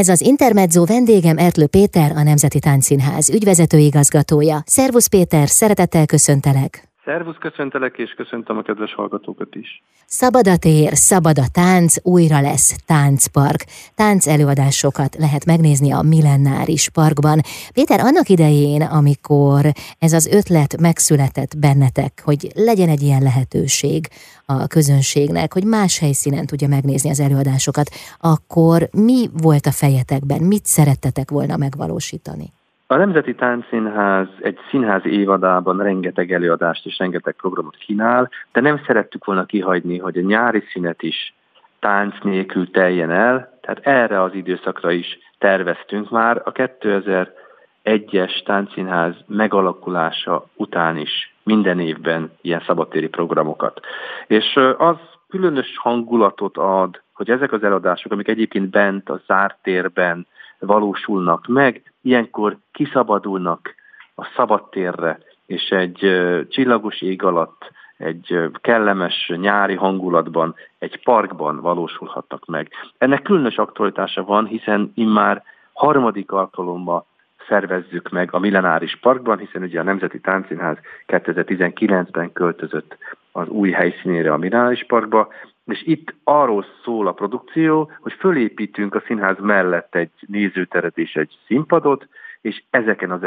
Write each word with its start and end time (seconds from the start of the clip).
Ez 0.00 0.08
az 0.08 0.20
Intermezzo 0.20 0.84
vendégem 0.84 1.38
Ertlő 1.38 1.66
Péter, 1.66 2.12
a 2.16 2.22
Nemzeti 2.22 2.58
Táncszínház 2.58 3.28
ügyvezető 3.28 3.78
igazgatója. 3.78 4.62
Szervusz 4.66 5.06
Péter, 5.06 5.48
szeretettel 5.48 6.06
köszöntelek! 6.06 6.89
Szervusz, 7.10 7.36
köszöntelek, 7.38 7.98
és 7.98 8.10
köszöntöm 8.10 8.56
a 8.56 8.62
kedves 8.62 8.94
hallgatókat 8.94 9.54
is. 9.54 9.82
Szabad 10.06 10.48
a 10.48 10.56
tér, 10.56 10.90
szabad 10.94 11.38
a 11.38 11.48
tánc, 11.52 11.94
újra 12.02 12.40
lesz 12.40 12.76
táncpark. 12.86 13.64
Tánc 13.94 14.26
előadásokat 14.26 15.16
lehet 15.18 15.44
megnézni 15.44 15.92
a 15.92 16.02
Millennáris 16.02 16.88
Parkban. 16.88 17.40
Péter, 17.72 18.00
annak 18.00 18.28
idején, 18.28 18.82
amikor 18.82 19.72
ez 19.98 20.12
az 20.12 20.26
ötlet 20.26 20.80
megszületett 20.80 21.58
bennetek, 21.58 22.22
hogy 22.24 22.50
legyen 22.54 22.88
egy 22.88 23.02
ilyen 23.02 23.22
lehetőség 23.22 24.06
a 24.46 24.66
közönségnek, 24.66 25.52
hogy 25.52 25.64
más 25.64 25.98
helyszínen 25.98 26.46
tudja 26.46 26.68
megnézni 26.68 27.10
az 27.10 27.20
előadásokat, 27.20 27.90
akkor 28.20 28.88
mi 28.92 29.28
volt 29.32 29.66
a 29.66 29.72
fejetekben, 29.72 30.42
mit 30.42 30.66
szerettetek 30.66 31.30
volna 31.30 31.56
megvalósítani? 31.56 32.52
A 32.92 32.96
Nemzeti 32.96 33.34
Táncszínház 33.34 34.26
egy 34.40 34.58
színház 34.70 35.06
évadában 35.06 35.78
rengeteg 35.78 36.32
előadást 36.32 36.86
és 36.86 36.98
rengeteg 36.98 37.34
programot 37.34 37.76
kínál, 37.76 38.30
de 38.52 38.60
nem 38.60 38.82
szerettük 38.86 39.24
volna 39.24 39.44
kihagyni, 39.44 39.98
hogy 39.98 40.18
a 40.18 40.20
nyári 40.20 40.62
szünet 40.72 41.02
is 41.02 41.34
tánc 41.78 42.14
nélkül 42.22 42.70
teljen 42.70 43.10
el, 43.10 43.58
tehát 43.60 43.86
erre 43.86 44.22
az 44.22 44.34
időszakra 44.34 44.90
is 44.90 45.18
terveztünk 45.38 46.10
már. 46.10 46.42
A 46.44 46.52
2001-es 46.52 48.42
táncszínház 48.44 49.14
megalakulása 49.26 50.46
után 50.54 50.96
is 50.96 51.34
minden 51.42 51.80
évben 51.80 52.30
ilyen 52.40 52.62
szabadtéri 52.66 53.08
programokat. 53.08 53.80
És 54.26 54.58
az 54.78 54.96
különös 55.28 55.78
hangulatot 55.78 56.56
ad, 56.56 57.02
hogy 57.12 57.30
ezek 57.30 57.52
az 57.52 57.62
eladások, 57.62 58.12
amik 58.12 58.28
egyébként 58.28 58.70
bent 58.70 59.08
a 59.08 59.20
zárt 59.26 59.58
térben 59.62 60.26
valósulnak 60.58 61.46
meg, 61.46 61.89
ilyenkor 62.02 62.56
kiszabadulnak 62.72 63.74
a 64.14 64.24
szabadtérre, 64.36 65.18
és 65.46 65.68
egy 65.68 66.20
csillagos 66.48 67.00
ég 67.00 67.22
alatt, 67.22 67.70
egy 67.96 68.50
kellemes 68.60 69.32
nyári 69.36 69.74
hangulatban, 69.74 70.54
egy 70.78 71.02
parkban 71.02 71.60
valósulhatnak 71.60 72.46
meg. 72.46 72.68
Ennek 72.98 73.22
különös 73.22 73.56
aktualitása 73.56 74.24
van, 74.24 74.46
hiszen 74.46 74.92
immár 74.94 75.42
harmadik 75.72 76.32
alkalommal 76.32 77.06
szervezzük 77.48 78.08
meg 78.08 78.28
a 78.32 78.38
Millenáris 78.38 78.98
Parkban, 79.00 79.38
hiszen 79.38 79.62
ugye 79.62 79.80
a 79.80 79.82
Nemzeti 79.82 80.20
Táncszínház 80.20 80.76
2019-ben 81.06 82.32
költözött 82.32 82.96
az 83.32 83.48
új 83.48 83.70
helyszínére 83.70 84.32
a 84.32 84.36
Millenáris 84.36 84.84
Parkba, 84.86 85.28
és 85.70 85.82
itt 85.86 86.14
arról 86.24 86.64
szól 86.84 87.06
a 87.06 87.12
produkció, 87.12 87.90
hogy 88.00 88.12
fölépítünk 88.12 88.94
a 88.94 89.02
színház 89.06 89.36
mellett 89.40 89.94
egy 89.94 90.10
nézőteret 90.26 90.98
és 90.98 91.14
egy 91.14 91.38
színpadot, 91.46 92.08
és 92.40 92.62
ezeken, 92.70 93.10
az, 93.10 93.20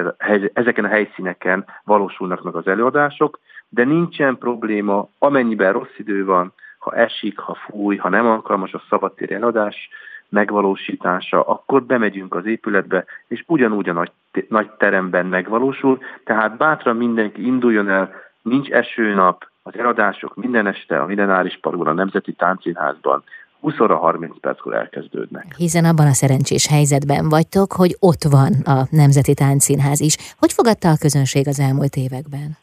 ezeken 0.53 0.85
a 0.85 0.87
helyszíneken 0.87 1.65
valósulnak 1.83 2.43
meg 2.43 2.55
az 2.55 2.67
előadások, 2.67 3.39
de 3.69 3.83
nincsen 3.83 4.37
probléma, 4.37 5.09
amennyiben 5.19 5.73
rossz 5.73 5.97
idő 5.97 6.25
van, 6.25 6.53
ha 6.77 6.95
esik, 6.95 7.37
ha 7.37 7.53
fúj, 7.53 7.95
ha 7.95 8.09
nem 8.09 8.25
alkalmas 8.25 8.73
a 8.73 8.83
szabadtéri 8.89 9.33
előadás 9.33 9.89
megvalósítása, 10.29 11.41
akkor 11.41 11.83
bemegyünk 11.83 12.35
az 12.35 12.45
épületbe, 12.45 13.05
és 13.27 13.43
ugyanúgy 13.47 13.89
a 13.89 13.93
nagy, 13.93 14.11
nagy 14.47 14.69
teremben 14.77 15.25
megvalósul, 15.25 15.99
tehát 16.23 16.57
bátran 16.57 16.95
mindenki 16.95 17.45
induljon 17.45 17.89
el, 17.89 18.13
nincs 18.41 18.69
esőnap, 18.69 19.51
az 19.63 19.77
eladások 19.77 20.35
minden 20.35 20.67
este 20.67 20.99
a 21.01 21.05
Millenáris 21.05 21.57
Parkban, 21.61 21.87
a 21.87 21.93
Nemzeti 21.93 22.31
Táncszínházban 22.31 23.23
20 23.59 23.79
óra 23.79 23.97
30 23.97 24.39
perckor 24.39 24.73
elkezdődnek. 24.73 25.53
Hiszen 25.57 25.85
abban 25.85 26.05
a 26.05 26.13
szerencsés 26.13 26.67
helyzetben 26.67 27.29
vagytok, 27.29 27.71
hogy 27.71 27.95
ott 27.99 28.23
van 28.23 28.51
a 28.65 28.87
Nemzeti 28.89 29.33
Táncszínház 29.33 30.01
is. 30.01 30.15
Hogy 30.39 30.53
fogadta 30.53 30.89
a 30.89 30.97
közönség 30.99 31.47
az 31.47 31.59
elmúlt 31.59 31.95
években? 31.95 32.57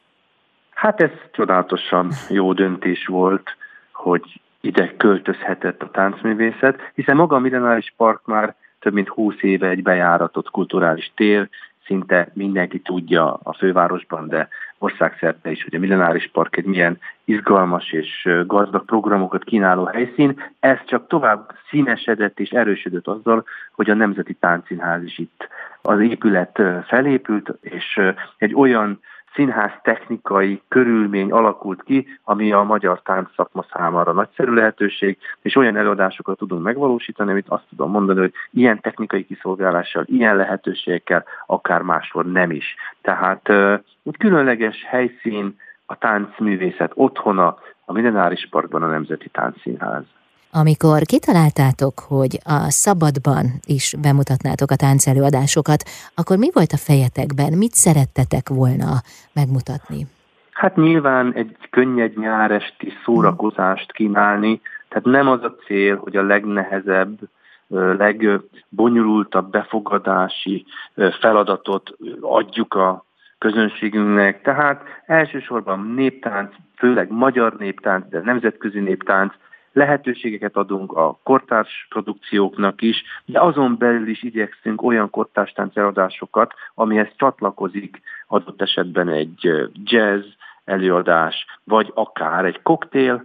Hát 0.71 1.01
ez 1.01 1.11
csodálatosan 1.33 2.11
jó 2.29 2.53
döntés 2.53 3.07
volt, 3.07 3.57
hogy 3.93 4.41
ide 4.61 4.97
költözhetett 4.97 5.83
a 5.83 5.91
táncművészet, 5.91 6.91
hiszen 6.95 7.17
maga 7.17 7.37
a 7.37 7.39
Millenáris 7.39 7.95
Park 7.97 8.27
már 8.27 8.55
több 8.79 8.93
mint 8.93 9.09
20 9.09 9.35
éve 9.41 9.69
egy 9.69 9.83
bejáratott 9.83 10.51
kulturális 10.51 11.13
tér, 11.17 11.49
szinte 11.87 12.31
mindenki 12.33 12.81
tudja 12.81 13.41
a 13.43 13.53
fővárosban, 13.53 14.29
de 14.29 14.49
országszerte 14.83 15.51
is, 15.51 15.65
hogy 15.65 15.75
a 15.75 15.79
Millenáris 15.79 16.31
Park 16.33 16.57
egy 16.57 16.65
milyen 16.65 16.99
izgalmas 17.25 17.93
és 17.93 18.29
gazdag 18.47 18.85
programokat 18.85 19.45
kínáló 19.45 19.85
helyszín. 19.85 20.43
Ez 20.61 20.79
csak 20.87 21.07
tovább 21.07 21.51
színesedett 21.69 22.41
és 22.41 22.51
erősödött 22.51 23.07
azzal, 23.07 23.45
hogy 23.73 23.91
a 23.91 23.95
Nemzeti 23.95 24.35
Táncszínház 24.35 25.03
is 25.03 25.19
itt 25.19 25.49
az 25.83 26.01
épület 26.01 26.63
felépült, 26.87 27.59
és 27.61 28.01
egy 28.39 28.55
olyan 28.55 29.01
színház 29.35 29.71
technikai 29.83 30.63
körülmény 30.69 31.31
alakult 31.31 31.83
ki, 31.83 32.07
ami 32.25 32.53
a 32.53 32.63
magyar 32.63 33.01
tánc 33.03 33.29
szakma 33.37 33.65
számára 33.73 34.13
nagyszerű 34.13 34.53
lehetőség, 34.53 35.19
és 35.43 35.57
olyan 35.57 35.77
előadásokat 35.77 36.39
tudunk 36.39 36.63
megvalósítani, 36.63 37.31
amit 37.31 37.49
azt 37.49 37.67
tudom 37.69 37.91
mondani, 37.91 38.19
hogy 38.19 38.33
ilyen 38.51 38.81
technikai 38.81 39.25
kiszolgálással, 39.25 40.05
ilyen 40.07 40.37
lehetőségekkel 40.37 41.25
akár 41.47 41.83
máshol 41.83 42.23
nem 42.23 42.51
is. 42.51 42.75
Tehát 43.03 43.49
egy 44.05 44.17
különleges 44.19 44.85
helyszín, 44.85 45.57
a 45.87 45.95
táncművészet 45.99 46.93
otthona, 46.95 47.59
a 47.85 47.93
Millenáris 47.93 48.49
Parkban 48.51 48.83
a 48.83 48.87
Nemzeti 48.87 49.29
Táncszínház. 49.29 50.05
Amikor 50.53 51.01
kitaláltátok, 51.03 51.99
hogy 51.99 52.39
a 52.45 52.71
szabadban 52.71 53.45
is 53.67 53.95
bemutatnátok 54.03 54.71
a 54.71 54.77
táncelőadásokat, 54.77 55.83
akkor 56.15 56.37
mi 56.37 56.51
volt 56.53 56.73
a 56.73 56.77
fejetekben? 56.77 57.53
Mit 57.53 57.73
szerettetek 57.73 58.49
volna 58.49 58.91
megmutatni? 59.33 60.07
Hát 60.53 60.77
nyilván 60.77 61.33
egy 61.35 61.57
könnyed 61.71 62.19
nyáresti 62.19 62.93
szórakozást 63.05 63.93
kínálni, 63.93 64.61
tehát 64.89 65.05
nem 65.05 65.29
az 65.29 65.43
a 65.43 65.57
cél, 65.67 65.97
hogy 65.97 66.17
a 66.17 66.23
legnehezebb, 66.23 67.19
legbonyolultabb 67.99 69.51
befogadási 69.51 70.65
feladatot 71.21 71.97
adjuk 72.21 72.75
a 72.75 73.05
közönségünknek. 73.39 74.43
Tehát 74.43 74.83
elsősorban 75.07 75.93
néptánc, 75.97 76.55
főleg 76.77 77.11
magyar 77.11 77.57
néptánc, 77.59 78.09
de 78.09 78.21
nemzetközi 78.21 78.81
néptánc, 78.81 79.33
lehetőségeket 79.73 80.57
adunk 80.57 80.93
a 80.93 81.19
kortárs 81.23 81.87
produkcióknak 81.89 82.83
is, 82.83 83.03
de 83.25 83.41
azon 83.41 83.77
belül 83.79 84.09
is 84.09 84.23
igyekszünk 84.23 84.83
olyan 84.83 85.11
kortárs 85.11 85.53
tánceladásokat, 85.53 86.55
amihez 86.75 87.09
csatlakozik 87.17 88.01
adott 88.27 88.63
esetben 88.63 89.09
egy 89.09 89.69
jazz 89.85 90.25
előadás, 90.65 91.47
vagy 91.65 91.91
akár 91.95 92.45
egy 92.45 92.63
koktél, 92.63 93.25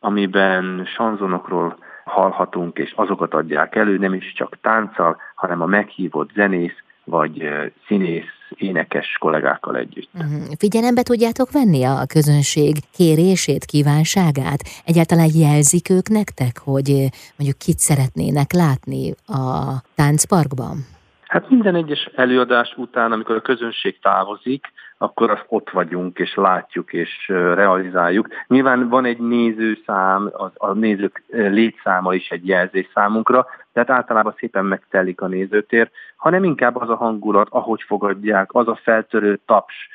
amiben 0.00 0.86
sanzonokról 0.94 1.78
hallhatunk, 2.04 2.78
és 2.78 2.92
azokat 2.96 3.34
adják 3.34 3.74
elő, 3.74 3.98
nem 3.98 4.14
is 4.14 4.32
csak 4.32 4.60
tánccal, 4.60 5.16
hanem 5.34 5.60
a 5.60 5.66
meghívott 5.66 6.30
zenész, 6.34 6.76
vagy 7.04 7.48
színész, 7.86 8.35
énekes 8.58 9.16
kollégákkal 9.20 9.76
együtt. 9.76 10.08
Uh-huh. 10.14 10.42
Figyelembe 10.58 11.02
tudjátok 11.02 11.52
venni 11.52 11.84
a 11.84 12.04
közönség 12.06 12.76
kérését, 12.96 13.64
kívánságát? 13.64 14.62
Egyáltalán 14.84 15.30
jelzik 15.34 15.90
ők 15.90 16.08
nektek, 16.08 16.58
hogy 16.58 17.08
mondjuk 17.36 17.58
kit 17.58 17.78
szeretnének 17.78 18.52
látni 18.52 19.14
a 19.26 19.82
táncparkban? 19.94 20.95
Hát 21.36 21.50
minden 21.50 21.74
egyes 21.74 22.10
előadás 22.14 22.74
után, 22.76 23.12
amikor 23.12 23.36
a 23.36 23.40
közönség 23.40 23.98
távozik, 24.00 24.72
akkor 24.98 25.30
azt 25.30 25.44
ott 25.48 25.70
vagyunk, 25.70 26.18
és 26.18 26.34
látjuk, 26.34 26.92
és 26.92 27.28
realizáljuk. 27.28 28.28
Nyilván 28.46 28.88
van 28.88 29.04
egy 29.04 29.18
nézőszám, 29.18 30.30
az, 30.32 30.50
a 30.54 30.72
nézők 30.72 31.22
létszáma 31.28 32.14
is 32.14 32.28
egy 32.28 32.46
jelzés 32.46 32.88
számunkra, 32.94 33.46
tehát 33.72 33.90
általában 33.90 34.34
szépen 34.38 34.64
megtelik 34.64 35.20
a 35.20 35.26
nézőtér, 35.26 35.90
hanem 36.16 36.44
inkább 36.44 36.76
az 36.76 36.88
a 36.88 36.96
hangulat, 36.96 37.48
ahogy 37.50 37.82
fogadják, 37.82 38.54
az 38.54 38.68
a 38.68 38.78
feltörő 38.82 39.40
taps, 39.46 39.88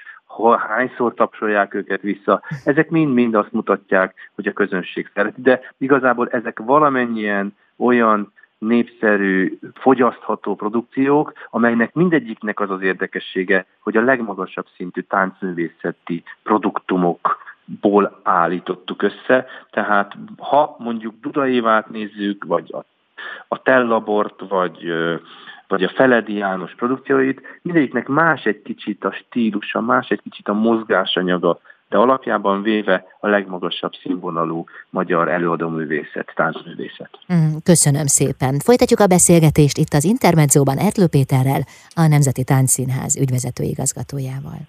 hányszor 0.68 1.14
tapsolják 1.14 1.74
őket 1.74 2.02
vissza. 2.02 2.42
Ezek 2.66 2.90
mind-mind 2.90 3.36
azt 3.36 3.52
mutatják, 3.52 4.32
hogy 4.36 4.48
a 4.48 4.54
közönség 4.54 5.12
szereti, 5.14 5.42
de 5.42 5.74
igazából 5.78 6.28
ezek 6.28 6.60
valamennyien 6.60 7.56
olyan 7.78 8.34
népszerű, 8.66 9.60
fogyasztható 9.74 10.56
produkciók, 10.56 11.34
amelynek 11.50 11.94
mindegyiknek 11.94 12.60
az 12.60 12.70
az 12.70 12.82
érdekessége, 12.82 13.66
hogy 13.80 13.98
a 13.98 14.02
legmagasabb 14.02 14.66
szintű 14.76 15.02
táncművészeti 15.02 16.24
produktumokból 16.44 18.20
állítottuk 18.24 19.02
össze. 19.02 19.46
Tehát 19.72 20.18
ha 20.38 20.76
mondjuk 20.80 21.16
Dudaévát 21.22 21.90
nézzük, 21.90 22.44
vagy 22.44 22.74
a, 22.74 22.84
a 23.48 23.62
Tellabort, 23.62 24.42
vagy 24.48 24.94
vagy 25.68 25.84
a 25.84 25.90
Feledi 25.90 26.34
János 26.34 26.76
produkcióit, 26.76 27.42
mindegyiknek 27.62 28.08
más 28.08 28.44
egy 28.44 28.62
kicsit 28.62 29.06
a 29.06 29.12
stílusa, 29.12 29.82
más 29.82 30.10
egy 30.10 30.22
kicsit 30.22 30.48
a 30.48 30.54
mozgásanyaga, 30.54 31.60
de 31.92 31.98
alapjában 31.98 32.62
véve 32.62 33.06
a 33.20 33.28
legmagasabb 33.28 33.92
színvonalú 34.04 34.64
magyar 34.90 35.30
előadóművészet, 35.30 36.32
táncművészet. 36.36 37.10
Mm, 37.34 37.56
köszönöm 37.64 38.06
szépen. 38.06 38.60
Folytatjuk 38.60 39.00
a 39.00 39.08
beszélgetést 39.08 39.78
itt 39.78 39.94
az 39.94 40.04
Intermedzóban 40.04 40.78
Ertlő 40.78 41.08
Péterrel, 41.08 41.62
a 41.96 42.08
Nemzeti 42.08 42.44
Táncszínház 42.44 43.18
ügyvezető 43.18 43.64
igazgatójával. 43.64 44.60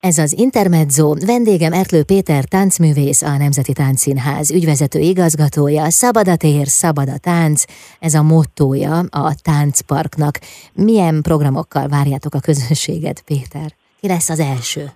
Ez 0.00 0.18
az 0.18 0.38
Intermezzo, 0.38 1.14
vendégem 1.26 1.72
Ertlő 1.72 2.04
Péter 2.04 2.44
táncművész, 2.44 3.22
a 3.22 3.36
Nemzeti 3.36 3.72
Táncszínház 3.72 4.50
ügyvezető 4.50 4.98
igazgatója, 4.98 5.90
szabad 5.90 6.28
a 6.28 6.36
tér, 6.36 6.66
szabad 6.66 7.08
a 7.08 7.18
tánc, 7.18 7.64
ez 8.00 8.14
a 8.14 8.22
mottója 8.22 8.98
a 9.10 9.34
táncparknak. 9.42 10.38
Milyen 10.74 11.22
programokkal 11.22 11.88
várjátok 11.88 12.34
a 12.34 12.40
közönséget, 12.40 13.22
Péter? 13.22 13.70
Ki 14.00 14.08
lesz 14.08 14.28
az 14.28 14.40
első? 14.40 14.90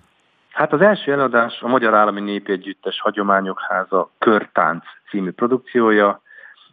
Hát 0.51 0.73
az 0.73 0.81
első 0.81 1.11
előadás 1.11 1.61
a 1.61 1.67
Magyar 1.67 1.93
Állami 1.93 2.21
Népi 2.21 2.51
Együttes 2.51 3.01
Hagyományok 3.01 3.61
Háza 3.61 4.11
Körtánc 4.17 4.83
című 5.09 5.31
produkciója. 5.31 6.21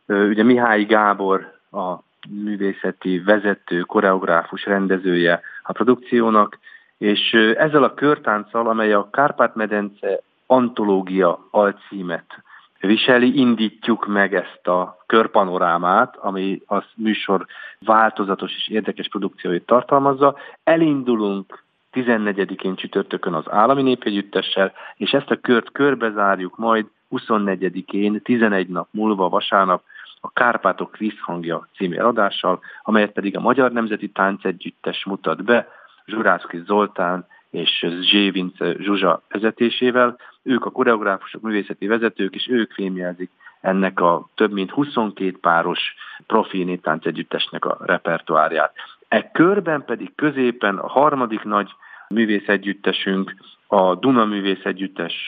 Ugye 0.07 0.43
Mihály 0.43 0.85
Gábor 0.85 1.53
a 1.71 1.95
művészeti 2.29 3.19
vezető, 3.19 3.81
koreográfus, 3.81 4.65
rendezője 4.65 5.41
a 5.63 5.73
produkciónak, 5.73 6.59
és 6.99 7.33
ezzel 7.57 7.83
a 7.83 7.95
körtánccal, 7.95 8.69
amely 8.69 8.93
a 8.93 9.11
Kárpát-medence 9.11 10.21
antológia 10.47 11.47
alcímet 11.51 12.43
viseli, 12.81 13.39
indítjuk 13.39 14.07
meg 14.07 14.35
ezt 14.35 14.67
a 14.67 14.97
körpanorámát, 15.07 16.17
ami 16.17 16.63
a 16.67 16.85
műsor 16.95 17.47
változatos 17.79 18.57
és 18.57 18.69
érdekes 18.69 19.09
produkcióit 19.09 19.67
tartalmazza. 19.67 20.37
Elindulunk 20.65 21.67
14-én 21.93 22.75
csütörtökön 22.75 23.35
az 23.35 23.51
állami 23.51 23.83
népegyüttessel, 23.83 24.73
és 24.97 25.11
ezt 25.11 25.31
a 25.31 25.41
kört 25.41 25.73
körbezárjuk 25.73 26.57
majd 26.57 26.87
24-én, 27.11 28.23
11 28.23 28.69
nap 28.69 28.89
múlva 28.91 29.29
vasárnap 29.29 29.83
a 30.21 30.31
Kárpátok 30.33 30.97
vízhangja 30.97 31.69
című 31.77 31.97
adással, 31.97 32.61
amelyet 32.83 33.13
pedig 33.13 33.37
a 33.37 33.41
Magyar 33.41 33.73
Nemzeti 33.73 34.09
Táncegyüttes 34.09 35.05
mutat 35.05 35.45
be, 35.45 35.69
Zsurászki 36.07 36.63
Zoltán 36.67 37.27
és 37.51 37.87
Zsévince 38.01 38.75
Zsuzsa 38.79 39.23
vezetésével. 39.29 40.19
Ők 40.43 40.65
a 40.65 40.71
koreográfusok, 40.71 41.43
művészeti 41.43 41.87
vezetők, 41.87 42.35
és 42.35 42.49
ők 42.49 42.73
fémjelzik 42.73 43.31
ennek 43.61 44.01
a 44.01 44.29
több 44.35 44.53
mint 44.53 44.71
22 44.71 45.39
páros 45.41 45.95
profi 46.27 46.65
néptánc 46.65 47.07
együttesnek 47.07 47.65
a 47.65 47.79
repertoárját. 47.81 48.73
E 49.09 49.31
körben 49.31 49.85
pedig 49.85 50.15
középen 50.15 50.77
a 50.77 50.89
harmadik 50.89 51.43
nagy 51.43 51.71
művészegyüttesünk, 52.09 53.35
a 53.67 53.95
Duna 53.95 54.25
Művész 54.25 54.63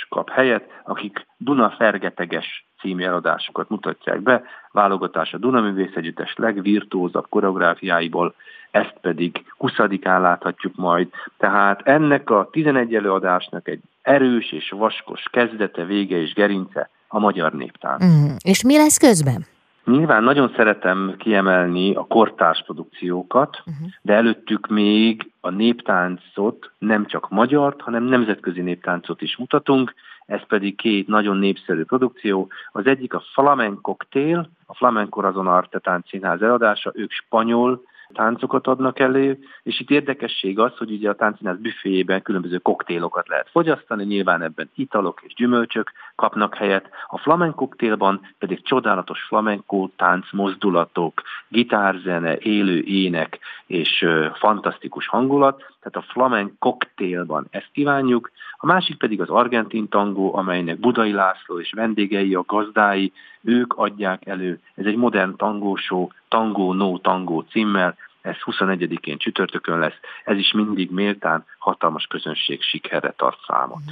kap 0.08 0.30
helyet, 0.30 0.64
akik 0.84 1.26
Duna 1.36 1.70
Fergeteges 1.70 2.66
című 2.80 3.04
eladásokat 3.04 3.68
mutatják 3.68 4.20
be, 4.20 4.42
válogatás 4.72 5.32
a 5.32 5.38
Duna 5.38 5.60
Művész 5.60 6.14
legvirtuózabb 6.34 7.26
koreográfiáiból, 7.28 8.34
ezt 8.70 8.94
pedig 9.00 9.44
20-án 9.58 10.20
láthatjuk 10.20 10.76
majd. 10.76 11.08
Tehát 11.38 11.80
ennek 11.84 12.30
a 12.30 12.48
11 12.50 12.94
előadásnak 12.94 13.68
egy 13.68 13.80
erős 14.02 14.52
és 14.52 14.70
vaskos 14.70 15.24
kezdete, 15.30 15.84
vége 15.84 16.20
és 16.20 16.32
gerince 16.32 16.90
a 17.08 17.18
magyar 17.18 17.52
néptánc. 17.52 18.04
Mm, 18.04 18.34
és 18.44 18.64
mi 18.64 18.76
lesz 18.76 18.98
közben? 18.98 19.46
Nyilván 19.90 20.22
nagyon 20.22 20.52
szeretem 20.56 21.14
kiemelni 21.18 21.94
a 21.94 22.06
kortárs 22.06 22.62
produkciókat, 22.64 23.62
uh-huh. 23.66 23.88
de 24.02 24.14
előttük 24.14 24.66
még 24.68 25.30
a 25.40 25.50
néptáncot, 25.50 26.70
nem 26.78 27.06
csak 27.06 27.28
magyart, 27.28 27.80
hanem 27.80 28.02
nemzetközi 28.02 28.60
néptáncot 28.60 29.22
is 29.22 29.36
mutatunk, 29.36 29.94
ez 30.26 30.46
pedig 30.46 30.76
két 30.76 31.06
nagyon 31.06 31.36
népszerű 31.36 31.84
produkció. 31.84 32.48
Az 32.72 32.86
egyik 32.86 33.14
a 33.14 33.22
Flamenco 33.32 33.80
Cocktail, 33.80 34.50
a 34.66 34.74
Flamenco 34.74 35.20
Razon 35.20 35.46
Arte 35.46 35.78
táncszínház 35.78 36.42
eladása, 36.42 36.92
ők 36.94 37.10
spanyol 37.10 37.82
táncokat 38.12 38.66
adnak 38.66 38.98
elő, 38.98 39.38
és 39.62 39.80
itt 39.80 39.90
érdekesség 39.90 40.58
az, 40.58 40.76
hogy 40.76 40.90
ugye 40.90 41.08
a 41.10 41.14
táncszínház 41.14 41.58
büféjében 41.58 42.22
különböző 42.22 42.58
koktélokat 42.58 43.28
lehet 43.28 43.48
fogyasztani, 43.50 44.04
nyilván 44.04 44.42
ebben 44.42 44.70
italok 44.74 45.20
és 45.26 45.34
gyümölcsök 45.34 45.92
kapnak 46.20 46.54
helyet, 46.54 46.88
a 47.06 47.18
flamenco 47.18 47.54
koktélban 47.54 48.20
pedig 48.38 48.62
csodálatos 48.62 49.22
flamenco 49.22 49.88
tánc 49.96 50.26
mozdulatok, 50.32 51.22
gitárzene, 51.48 52.36
élő 52.38 52.82
ének 52.82 53.38
és 53.66 54.02
ö, 54.02 54.26
fantasztikus 54.34 55.06
hangulat, 55.06 55.56
tehát 55.58 56.08
a 56.08 56.12
flamenco 56.12 56.54
koktélban 56.58 57.46
ezt 57.50 57.68
kívánjuk, 57.72 58.30
a 58.56 58.66
másik 58.66 58.98
pedig 58.98 59.20
az 59.20 59.28
argentin 59.28 59.88
tangó, 59.88 60.34
amelynek 60.34 60.78
Budai 60.78 61.12
László 61.12 61.60
és 61.60 61.72
vendégei, 61.72 62.34
a 62.34 62.44
gazdái, 62.46 63.12
ők 63.42 63.74
adják 63.76 64.26
elő. 64.26 64.60
Ez 64.74 64.84
egy 64.84 64.96
modern 64.96 65.36
tangósó, 65.36 66.12
Tangó 66.28 66.72
No 66.72 66.98
Tangó 66.98 67.40
címmel, 67.50 67.96
ez 68.22 68.36
21-én 68.44 69.18
csütörtökön 69.18 69.78
lesz, 69.78 69.98
ez 70.24 70.36
is 70.36 70.52
mindig 70.52 70.90
méltán 70.90 71.44
hatalmas 71.58 72.06
közönség 72.06 72.62
sikerre 72.62 73.14
tart 73.16 73.38
számot. 73.46 73.82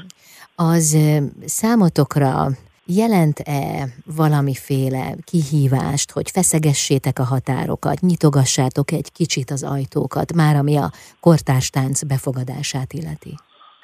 Az 0.55 0.99
számotokra 1.45 2.47
jelent-e 2.87 3.87
valamiféle 4.17 5.15
kihívást, 5.25 6.11
hogy 6.11 6.31
feszegessétek 6.31 7.19
a 7.19 7.25
határokat, 7.25 8.01
nyitogassátok 8.01 8.91
egy 8.91 9.13
kicsit 9.13 9.51
az 9.51 9.63
ajtókat, 9.63 10.33
már 10.35 10.57
ami 10.57 10.77
a 10.77 10.91
kortástánc 11.21 12.03
befogadását 12.03 12.93
illeti? 12.93 13.35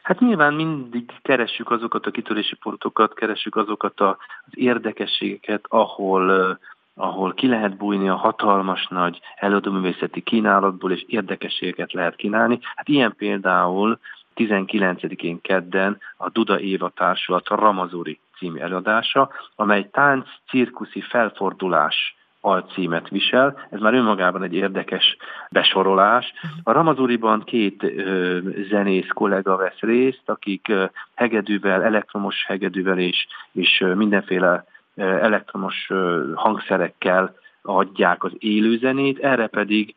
Hát 0.03 0.21
nyilván 0.21 0.55
mindig 0.55 1.11
keressük 1.23 1.71
azokat 1.71 2.07
a 2.07 2.11
kitörési 2.11 2.57
pontokat, 2.57 3.15
keressük 3.15 3.57
azokat 3.57 4.01
az 4.01 4.17
érdekességeket, 4.51 5.65
ahol 5.69 6.59
ahol 6.95 7.35
ki 7.35 7.47
lehet 7.47 7.77
bújni 7.77 8.09
a 8.09 8.15
hatalmas 8.17 8.87
nagy 8.87 9.21
előadóművészeti 9.37 10.21
kínálatból, 10.21 10.93
és 10.93 11.05
érdekességeket 11.07 11.93
lehet 11.93 12.17
kínálni. 12.17 12.59
Hát 12.75 12.89
ilyen 12.89 13.15
például 13.17 13.99
19-én 14.37 15.41
kedden 15.41 15.99
a 16.17 16.31
Duda 16.31 16.61
Éva 16.61 16.89
Társulat 16.89 17.49
Ramazuri 17.49 18.19
című 18.39 18.59
előadása, 18.59 19.31
amely 19.57 19.89
tánc 19.91 20.27
cirkuszi 20.49 21.01
felfordulás 21.01 22.17
alcímet 22.41 23.09
visel. 23.09 23.67
Ez 23.71 23.81
már 23.81 23.95
önmagában 23.95 24.43
egy 24.43 24.55
érdekes 24.55 25.17
besorolás. 25.51 26.33
A 26.63 26.73
Ramazuriban 26.73 27.45
két 27.45 27.83
ö, 27.83 28.39
zenész 28.69 29.09
kollega 29.09 29.57
vesz 29.57 29.79
részt, 29.79 30.23
akik 30.25 30.69
ö, 30.69 30.85
hegedűvel, 31.15 31.83
elektromos 31.83 32.45
hegedűvel 32.47 32.99
és, 32.99 33.27
és 33.53 33.81
ö, 33.81 33.95
mindenféle 33.95 34.65
elektromos 34.95 35.91
hangszerekkel 36.35 37.35
adják 37.63 38.25
az 38.25 38.33
élőzenét, 38.39 39.19
erre 39.19 39.47
pedig 39.47 39.95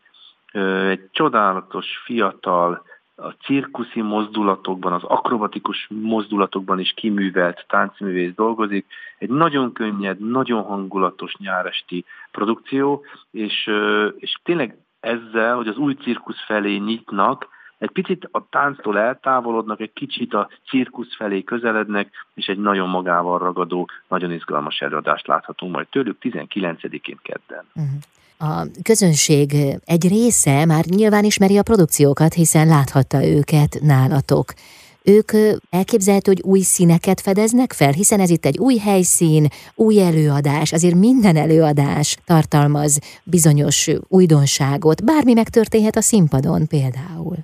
egy 0.90 1.10
csodálatos, 1.12 1.86
fiatal, 2.06 2.86
a 3.20 3.30
cirkuszi 3.30 4.02
mozdulatokban, 4.02 4.94
az 4.94 5.04
akrobatikus 5.04 5.88
mozdulatokban 5.90 6.80
is 6.80 6.94
kiművelt 6.96 7.66
táncművész 7.68 8.34
dolgozik. 8.36 8.86
Egy 9.18 9.30
nagyon 9.30 9.74
könnyed, 9.74 10.20
nagyon 10.20 10.64
hangulatos 10.64 11.36
nyáresti 11.36 12.06
produkció, 12.32 13.06
és, 13.32 13.72
és 14.18 14.38
tényleg 14.44 14.78
ezzel, 15.00 15.56
hogy 15.56 15.68
az 15.68 15.78
új 15.78 15.94
cirkusz 15.94 16.46
felé 16.46 16.76
nyitnak, 16.76 17.48
egy 17.78 17.92
picit 17.92 18.30
a 18.32 18.46
tánctól 18.50 19.00
eltávolodnak, 19.00 19.80
egy 19.80 19.94
kicsit 19.94 20.34
a 20.34 20.50
cirkusz 20.70 21.16
felé 21.16 21.44
közelednek, 21.44 22.12
és 22.34 22.46
egy 22.46 22.58
nagyon 22.58 22.90
magával 22.90 23.40
ragadó, 23.40 23.90
nagyon 24.08 24.32
izgalmas 24.32 24.80
előadást 24.80 25.28
láthatunk 25.28 25.74
majd 25.74 25.88
tőlük 25.88 26.18
19-én 26.22 27.20
kedden. 27.22 27.66
Uh-huh. 27.76 28.00
A 28.40 28.68
közönség 28.84 29.54
egy 29.86 30.08
része 30.08 30.66
már 30.66 30.86
nyilván 30.86 31.24
ismeri 31.24 31.58
a 31.58 31.64
produkciókat, 31.64 32.34
hiszen 32.34 32.68
láthatta 32.68 33.26
őket 33.26 33.80
nálatok. 33.82 34.54
Ők 35.04 35.32
elképzelhető, 35.70 36.32
hogy 36.32 36.42
új 36.52 36.60
színeket 36.60 37.22
fedeznek 37.22 37.74
fel, 37.74 37.92
hiszen 37.92 38.20
ez 38.20 38.30
itt 38.30 38.46
egy 38.46 38.58
új 38.58 38.78
helyszín, 38.78 39.48
új 39.76 40.02
előadás, 40.02 40.72
azért 40.72 40.96
minden 40.96 41.36
előadás 41.36 42.18
tartalmaz 42.26 43.00
bizonyos 43.24 43.90
újdonságot, 44.08 45.06
bármi 45.06 45.34
megtörténhet 45.34 45.96
a 45.96 46.02
színpadon 46.02 46.68
például. 46.68 47.38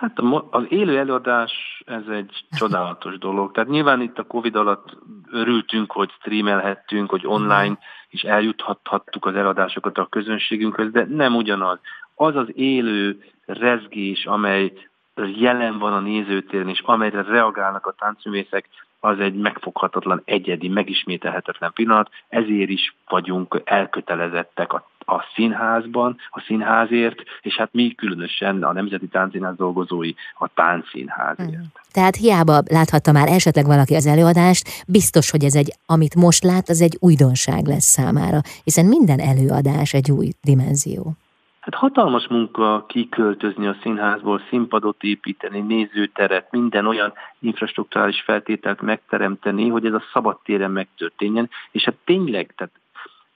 Hát 0.00 0.18
az 0.50 0.64
élő 0.68 0.98
előadás 0.98 1.82
ez 1.86 2.02
egy 2.10 2.44
csodálatos 2.50 3.18
dolog. 3.18 3.52
Tehát 3.52 3.68
nyilván 3.68 4.00
itt 4.00 4.18
a 4.18 4.22
Covid 4.22 4.56
alatt 4.56 4.96
örültünk, 5.30 5.92
hogy 5.92 6.10
streamelhettünk, 6.18 7.10
hogy 7.10 7.26
online 7.26 7.78
is 8.10 8.22
eljuthattuk 8.22 9.26
az 9.26 9.34
eladásokat 9.34 9.98
a 9.98 10.06
közönségünkhöz, 10.06 10.90
de 10.90 11.06
nem 11.08 11.36
ugyanaz. 11.36 11.78
Az 12.14 12.36
az 12.36 12.46
élő 12.54 13.24
rezgés, 13.46 14.26
amely 14.26 14.72
jelen 15.14 15.78
van 15.78 15.92
a 15.92 16.00
nézőtéren, 16.00 16.68
és 16.68 16.80
amelyre 16.80 17.22
reagálnak 17.22 17.86
a 17.86 17.94
táncművészek, 17.98 18.68
az 19.00 19.18
egy 19.18 19.34
megfoghatatlan, 19.34 20.22
egyedi, 20.24 20.68
megismételhetetlen 20.68 21.72
pillanat, 21.72 22.10
ezért 22.28 22.70
is 22.70 22.94
vagyunk 23.08 23.60
elkötelezettek 23.64 24.72
a 24.72 24.89
a 25.10 25.24
színházban, 25.34 26.16
a 26.30 26.40
színházért, 26.40 27.22
és 27.40 27.56
hát 27.56 27.68
mi 27.72 27.94
különösen 27.94 28.62
a 28.62 28.72
Nemzeti 28.72 29.06
Táncszínház 29.06 29.56
dolgozói 29.56 30.12
a 30.38 30.48
táncszínházért. 30.54 31.56
Mm. 31.56 31.62
Tehát 31.92 32.16
hiába 32.16 32.58
láthatta 32.70 33.12
már 33.12 33.28
esetleg 33.28 33.66
valaki 33.66 33.94
az 33.94 34.06
előadást, 34.06 34.84
biztos, 34.86 35.30
hogy 35.30 35.44
ez 35.44 35.54
egy, 35.54 35.72
amit 35.86 36.14
most 36.14 36.44
lát, 36.44 36.68
az 36.68 36.80
egy 36.80 36.96
újdonság 37.00 37.66
lesz 37.66 37.84
számára, 37.84 38.38
hiszen 38.64 38.86
minden 38.86 39.18
előadás 39.18 39.92
egy 39.92 40.10
új 40.10 40.28
dimenzió. 40.42 41.14
Hát 41.60 41.74
hatalmas 41.74 42.26
munka 42.28 42.84
kiköltözni 42.88 43.66
a 43.66 43.76
színházból, 43.82 44.40
színpadot 44.48 45.02
építeni, 45.02 45.60
nézőteret, 45.60 46.50
minden 46.50 46.86
olyan 46.86 47.12
infrastruktúrális 47.38 48.22
feltételt 48.22 48.80
megteremteni, 48.80 49.68
hogy 49.68 49.86
ez 49.86 49.92
a 49.92 50.02
szabad 50.12 50.38
téren 50.44 50.70
megtörténjen, 50.70 51.50
és 51.70 51.84
hát 51.84 51.94
tényleg, 52.04 52.54
tehát 52.56 52.72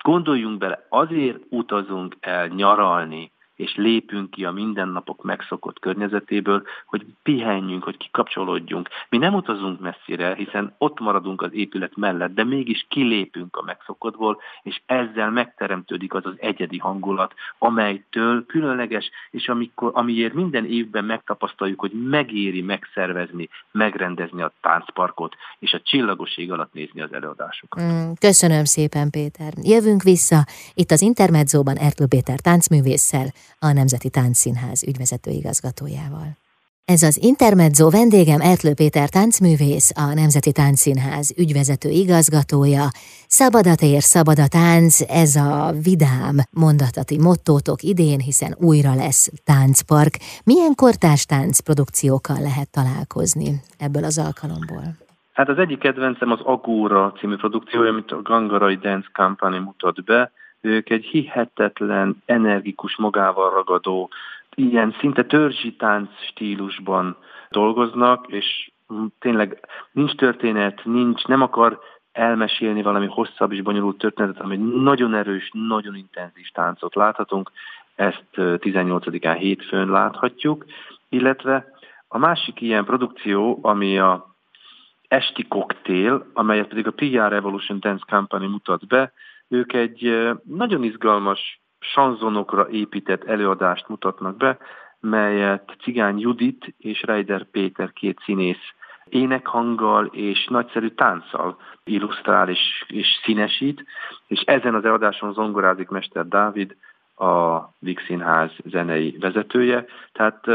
gondoljunk 0.05 0.59
bele, 0.59 0.87
azért 0.89 1.43
utazunk 1.51 2.17
el 2.21 2.49
nyaralni, 2.49 3.33
és 3.57 3.77
lépünk 3.77 4.31
ki 4.31 4.45
a 4.45 4.53
mindennapok 4.53 5.23
megszokott 5.23 5.79
környezetéből, 5.79 6.63
hogy 6.87 7.07
pihenjünk, 7.23 7.85
hogy 7.85 7.97
kikapcsolódjunk. 7.97 8.89
Mi 9.09 9.19
nem 9.19 9.35
utazunk 9.35 9.81
messzire, 9.81 10.35
hiszen 10.35 10.75
ott 10.79 11.01
maradunk 11.01 11.43
az 11.43 11.51
épület 11.53 11.97
mellett, 11.97 12.35
de 12.35 12.45
mégis 12.45 12.87
kilépünk 12.89 13.57
a 13.57 13.63
megszokottból, 13.63 14.41
és 14.63 14.81
ezzel 14.87 15.31
megteremtődik 15.31 16.15
az 16.15 16.27
az 16.27 16.35
egyedi 16.37 16.79
hangulat, 16.79 17.35
amelytől 17.59 18.47
különleges, 18.47 19.11
és 19.31 19.49
amikor, 19.49 19.91
amiért 19.95 20.35
minden 20.35 20.67
évben 20.67 21.05
megtapasztaljuk, 21.05 21.81
hogy 21.81 21.93
megéri 21.93 22.63
megszervezni, 22.63 23.49
megrendezni 23.71 24.43
a 24.43 24.53
táncparkot, 24.61 25.37
és 25.59 25.73
a 25.73 25.81
csillagos 25.81 26.37
ég 26.37 26.53
alatt 26.53 26.73
nézni 26.73 27.01
az 27.01 27.13
előadásokat. 27.13 27.83
Mm, 27.83 28.13
köszönöm 28.21 28.65
szépen, 28.65 29.11
Péter. 29.11 29.53
Jövünk 29.63 30.03
vissza 30.03 30.45
itt 30.75 30.91
az 30.91 31.03
Intermedzóban 31.03 31.77
Ertl 31.77 32.05
Péter 32.05 32.41
táncművésszel, 32.41 33.27
a 33.59 33.73
Nemzeti 33.73 34.11
Táncszínház 34.11 34.83
ügyvezető 34.83 35.31
igazgatójával. 35.31 36.37
Ez 36.85 37.03
az 37.03 37.23
Intermezzo 37.23 37.91
vendégem 37.91 38.41
Ertlő 38.41 38.75
Péter 38.75 39.09
táncművész, 39.09 39.93
a 39.97 40.15
Nemzeti 40.15 40.53
Táncszínház 40.53 41.35
ügyvezető 41.39 41.89
igazgatója. 41.89 42.87
Szabad 43.27 43.67
a 43.67 43.75
tér, 43.75 44.03
szabad 44.03 44.39
a 44.39 44.49
tánc, 44.49 45.01
ez 45.01 45.37
a 45.37 45.73
vidám 45.83 46.37
mondatati 46.51 47.19
mottótok 47.19 47.83
idén, 47.83 48.21
hiszen 48.21 48.57
újra 48.59 48.95
lesz 48.95 49.31
táncpark. 49.45 50.15
Milyen 50.45 50.75
kortárs 50.75 51.25
tánc 51.25 51.61
produkciókkal 51.61 52.41
lehet 52.41 52.71
találkozni 52.71 53.61
ebből 53.79 54.05
az 54.05 54.19
alkalomból? 54.19 54.85
Hát 55.33 55.49
az 55.49 55.59
egyik 55.59 55.79
kedvencem 55.79 56.31
az 56.31 56.41
Agóra 56.43 57.13
című 57.19 57.37
produkciója, 57.37 57.91
amit 57.91 58.11
a 58.11 58.23
Gangarai 58.23 58.77
Dance 58.77 59.09
Company 59.13 59.61
mutat 59.61 60.05
be, 60.05 60.33
ők 60.65 60.91
egy 60.91 61.05
hihetetlen, 61.05 62.23
energikus, 62.25 62.97
magával 62.97 63.51
ragadó, 63.51 64.11
ilyen 64.55 64.95
szinte 65.01 65.25
törzsi 65.25 65.75
tánc 65.77 66.11
stílusban 66.29 67.17
dolgoznak, 67.51 68.27
és 68.29 68.71
tényleg 69.19 69.69
nincs 69.93 70.15
történet, 70.15 70.81
nincs, 70.85 71.25
nem 71.25 71.43
akar 71.43 71.81
elmesélni 72.13 72.83
valami 72.83 73.07
hosszabb 73.07 73.53
és 73.53 73.63
bonyolult 73.63 73.99
történetet, 73.99 74.51
egy 74.51 74.83
nagyon 74.83 75.15
erős, 75.15 75.51
nagyon 75.53 75.97
intenzív 75.97 76.47
táncot 76.53 76.95
láthatunk, 76.95 77.51
ezt 77.95 78.25
18-án 78.37 79.37
hétfőn 79.39 79.91
láthatjuk, 79.91 80.65
illetve 81.09 81.67
a 82.09 82.19
másik 82.19 82.61
ilyen 82.61 82.85
produkció, 82.85 83.59
ami 83.63 83.99
a 83.99 84.35
Esti 85.09 85.47
Koktél, 85.49 86.27
amelyet 86.33 86.69
pedig 86.69 86.87
a 86.87 86.91
PR 86.91 87.29
Revolution 87.29 87.81
Dance 87.81 88.05
Company 88.09 88.47
mutat 88.47 88.87
be, 88.87 89.13
ők 89.55 89.73
egy 89.73 90.31
nagyon 90.45 90.83
izgalmas 90.83 91.63
sanzonokra 91.79 92.69
épített 92.71 93.25
előadást 93.25 93.89
mutatnak 93.89 94.37
be, 94.37 94.59
melyet 95.01 95.77
Cigány 95.83 96.19
Judit 96.19 96.75
és 96.79 97.03
Reider 97.03 97.45
Péter 97.45 97.93
két 97.93 98.19
színész 98.25 98.73
énekhanggal 99.05 100.07
és 100.07 100.47
nagyszerű 100.47 100.89
tánccal 100.89 101.57
illusztrál 101.85 102.49
és, 102.49 102.85
és 102.87 103.07
színesít, 103.25 103.85
és 104.27 104.41
ezen 104.41 104.75
az 104.75 104.85
előadáson 104.85 105.33
zongorázik 105.33 105.89
Mester 105.89 106.29
Dávid, 106.29 106.77
a 107.17 107.61
Vix 107.79 108.05
Színház 108.05 108.51
zenei 108.65 109.17
vezetője. 109.21 109.85
Tehát 110.13 110.47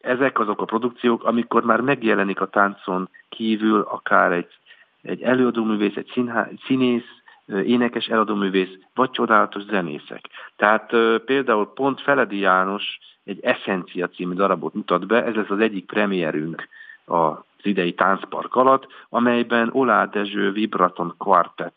ezek 0.00 0.38
azok 0.38 0.60
a 0.60 0.64
produkciók, 0.64 1.24
amikor 1.24 1.62
már 1.64 1.80
megjelenik 1.80 2.40
a 2.40 2.46
táncon 2.46 3.08
kívül 3.28 3.80
akár 3.80 4.32
egy, 4.32 4.58
egy 5.02 5.22
előadóművész, 5.22 5.96
egy 5.96 6.10
színház, 6.12 6.48
színész, 6.66 7.17
énekes 7.48 8.06
eladóművész, 8.06 8.78
vagy 8.94 9.10
csodálatos 9.10 9.62
zenészek. 9.62 10.28
Tehát 10.56 10.90
például 11.24 11.72
pont 11.74 12.00
Feledi 12.00 12.38
János 12.38 12.98
egy 13.24 13.40
Essencia 13.42 14.08
című 14.08 14.34
darabot 14.34 14.74
mutat 14.74 15.06
be, 15.06 15.24
ez 15.24 15.34
lesz 15.34 15.50
az 15.50 15.60
egyik 15.60 15.86
premierünk 15.86 16.68
az 17.04 17.36
idei 17.62 17.94
táncpark 17.94 18.54
alatt, 18.54 18.86
amelyben 19.08 19.70
Olá 19.72 20.04
Dezső 20.04 20.52
Vibraton 20.52 21.14
Quartet 21.18 21.74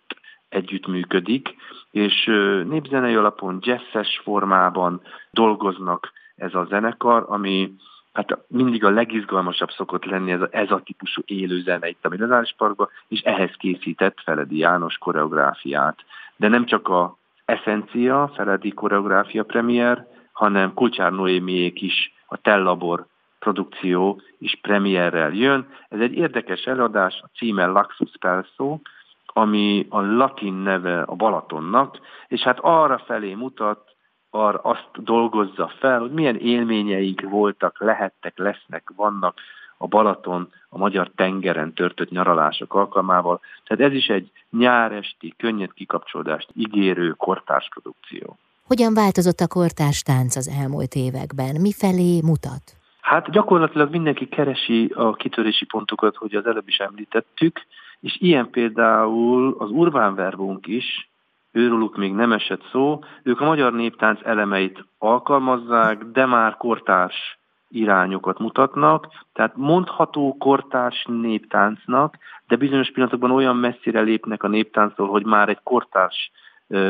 együttműködik, 0.49 1.55
és 1.91 2.25
népzenei 2.67 3.15
alapon 3.15 3.57
jazzes 3.61 4.21
formában 4.23 5.01
dolgoznak 5.31 6.11
ez 6.35 6.53
a 6.53 6.65
zenekar, 6.69 7.25
ami 7.27 7.73
hát 8.13 8.37
mindig 8.47 8.83
a 8.83 8.89
legizgalmasabb 8.89 9.71
szokott 9.71 10.05
lenni 10.05 10.31
ez 10.31 10.41
a, 10.41 10.47
ez 10.51 10.71
a 10.71 10.81
típusú 10.85 11.21
élő 11.25 11.61
zene 11.61 11.87
itt 11.87 12.05
a 12.05 12.09
Millenáris 12.09 12.53
Parkban, 12.57 12.89
és 13.07 13.19
ehhez 13.19 13.51
készített 13.57 14.21
Feledi 14.23 14.57
János 14.57 14.97
koreográfiát. 14.97 15.97
De 16.35 16.47
nem 16.47 16.65
csak 16.65 16.87
a 16.87 17.17
Essencia, 17.45 18.31
Feledi 18.35 18.71
koreográfia 18.71 19.43
premier, 19.43 20.07
hanem 20.31 20.73
Kulcsár 20.73 21.11
Noémiék 21.11 21.81
is, 21.81 22.13
a 22.25 22.37
Tellabor 22.37 23.05
produkció 23.39 24.21
is 24.39 24.57
premierrel 24.61 25.33
jön. 25.33 25.67
Ez 25.89 25.99
egy 25.99 26.13
érdekes 26.13 26.63
előadás, 26.63 27.19
a 27.21 27.29
címe 27.35 27.65
Laxus 27.65 28.11
Pelso, 28.19 28.79
ami 29.25 29.85
a 29.89 30.01
latin 30.01 30.53
neve 30.53 31.01
a 31.01 31.15
Balatonnak, 31.15 31.99
és 32.27 32.41
hát 32.41 32.59
arra 32.59 32.97
felé 32.97 33.33
mutat, 33.33 33.90
arra 34.31 34.59
azt 34.59 34.89
dolgozza 35.03 35.71
fel, 35.79 35.99
hogy 35.99 36.11
milyen 36.11 36.37
élményeink 36.37 37.21
voltak, 37.21 37.79
lehettek, 37.79 38.37
lesznek, 38.37 38.91
vannak 38.95 39.39
a 39.77 39.87
Balaton, 39.87 40.49
a 40.69 40.77
magyar 40.77 41.11
tengeren 41.15 41.73
törtött 41.73 42.09
nyaralások 42.09 42.73
alkalmával. 42.73 43.39
Tehát 43.67 43.91
ez 43.91 43.97
is 43.97 44.07
egy 44.07 44.31
nyáresti, 44.49 45.33
könnyed 45.37 45.73
kikapcsolódást 45.73 46.49
ígérő 46.53 47.09
kortárs 47.09 47.69
produkció. 47.69 48.37
Hogyan 48.67 48.93
változott 48.93 49.39
a 49.39 49.47
kortárs 49.47 50.01
tánc 50.01 50.35
az 50.35 50.47
elmúlt 50.61 50.93
években? 50.95 51.61
Mi 51.61 51.71
felé 51.71 52.21
mutat? 52.21 52.63
Hát 53.01 53.31
gyakorlatilag 53.31 53.91
mindenki 53.91 54.27
keresi 54.27 54.91
a 54.95 55.13
kitörési 55.13 55.65
pontokat, 55.65 56.15
hogy 56.15 56.35
az 56.35 56.45
előbb 56.45 56.67
is 56.67 56.77
említettük, 56.77 57.59
és 57.99 58.17
ilyen 58.19 58.49
például 58.49 59.55
az 59.59 59.69
Urbán 59.69 60.15
Verbunk 60.15 60.67
is, 60.67 61.10
őróluk 61.51 61.97
még 61.97 62.13
nem 62.13 62.31
esett 62.31 62.61
szó, 62.71 62.99
ők 63.23 63.41
a 63.41 63.45
magyar 63.45 63.73
néptánc 63.73 64.19
elemeit 64.23 64.85
alkalmazzák, 64.97 66.03
de 66.03 66.25
már 66.25 66.57
kortárs 66.57 67.39
irányokat 67.69 68.39
mutatnak, 68.39 69.07
tehát 69.33 69.55
mondható 69.55 70.35
kortárs 70.39 71.05
néptáncnak, 71.07 72.17
de 72.47 72.55
bizonyos 72.55 72.91
pillanatokban 72.91 73.31
olyan 73.31 73.55
messzire 73.55 74.01
lépnek 74.01 74.43
a 74.43 74.47
néptánctól, 74.47 75.07
hogy 75.07 75.25
már 75.25 75.49
egy 75.49 75.59
kortárs 75.63 76.31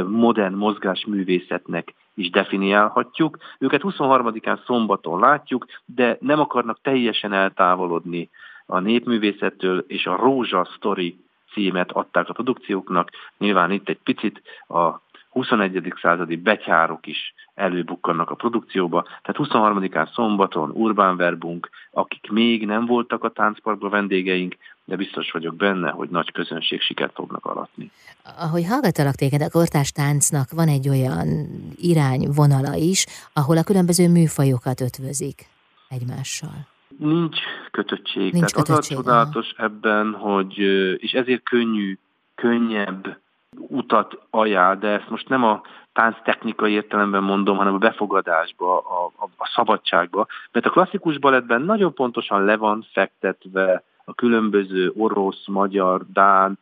modern 0.08 0.54
mozgásművészetnek 0.54 1.94
is 2.14 2.30
definiálhatjuk. 2.30 3.38
Őket 3.60 3.82
23-án 3.84 4.66
szombaton 4.66 5.20
látjuk, 5.20 5.66
de 5.86 6.18
nem 6.20 6.40
akarnak 6.40 6.82
teljesen 6.82 7.34
eltávolodni 7.34 8.30
a 8.66 8.80
népművészettől, 8.80 9.84
és 9.88 10.06
a 10.06 10.16
Rózsa 10.16 10.68
Story 10.76 11.18
címet 11.54 11.92
adták 11.92 12.30
a 12.30 12.34
produkcióknak. 12.34 13.10
Nyilván 13.38 13.72
itt 13.72 13.90
egy 13.90 14.00
picit 14.04 14.42
a 14.68 15.02
21. 15.30 15.94
századi 16.02 16.36
betyárok 16.36 17.08
is 17.08 17.34
előbukkannak 17.56 18.30
a 18.30 18.36
produkcióba. 18.36 19.04
Tehát 19.22 19.52
23-án 19.52 20.14
szombaton 20.14 20.70
Urbán 20.70 21.18
Verbunk, 21.18 21.70
akik 21.92 22.32
még 22.32 22.66
nem 22.66 22.86
voltak 22.86 23.24
a 23.24 23.30
táncparkban 23.30 23.90
vendégeink, 23.90 24.58
de 24.86 24.96
biztos 24.96 25.32
vagyok 25.32 25.56
benne, 25.56 25.90
hogy 25.90 26.10
nagy 26.10 26.32
közönség 26.32 26.82
sikert 26.82 27.14
fognak 27.14 27.46
alatni. 27.46 27.92
Ahogy 28.38 28.66
hallgatalak 28.68 29.16
téged, 29.16 29.42
a 29.42 29.50
kortás 29.50 29.92
táncnak 29.92 30.52
van 30.52 30.68
egy 30.68 30.90
olyan 30.90 31.28
irányvonala 31.76 32.74
is, 32.76 33.06
ahol 33.34 33.58
a 33.58 33.64
különböző 33.64 34.10
műfajokat 34.10 34.82
ötvözik 34.82 35.50
egymással. 35.90 36.71
Nincs 37.02 37.40
kötöttség. 37.72 38.34
Nincs 38.34 38.52
Tehát 38.52 38.68
kötöttség, 38.68 38.98
az 38.98 39.06
a 39.06 39.10
csodálatos 39.10 39.54
aha. 39.58 39.64
ebben, 39.64 40.14
hogy, 40.14 40.58
és 40.98 41.12
ezért 41.12 41.44
könnyű, 41.44 41.98
könnyebb 42.36 43.18
utat 43.58 44.18
ajánl, 44.30 44.76
de 44.76 44.88
ezt 44.88 45.10
most 45.10 45.30
nem 45.30 45.44
a 45.44 45.62
tánctechnikai 45.94 46.72
értelemben 46.72 47.24
mondom, 47.24 47.58
hanem 47.58 47.74
a 47.74 47.78
befogadásba, 47.78 48.78
a, 48.78 49.12
a, 49.18 49.30
a 49.38 49.52
szabadságba, 49.56 50.28
mert 50.52 50.66
a 50.66 50.70
klasszikus 50.70 51.18
balettben 51.18 51.62
nagyon 51.62 51.94
pontosan 51.94 52.46
le 52.46 52.58
van 52.58 52.86
fektetve 52.92 53.84
a 54.06 54.14
különböző 54.14 54.92
orosz, 54.96 55.48
magyar, 55.48 56.06
dán 56.14 56.60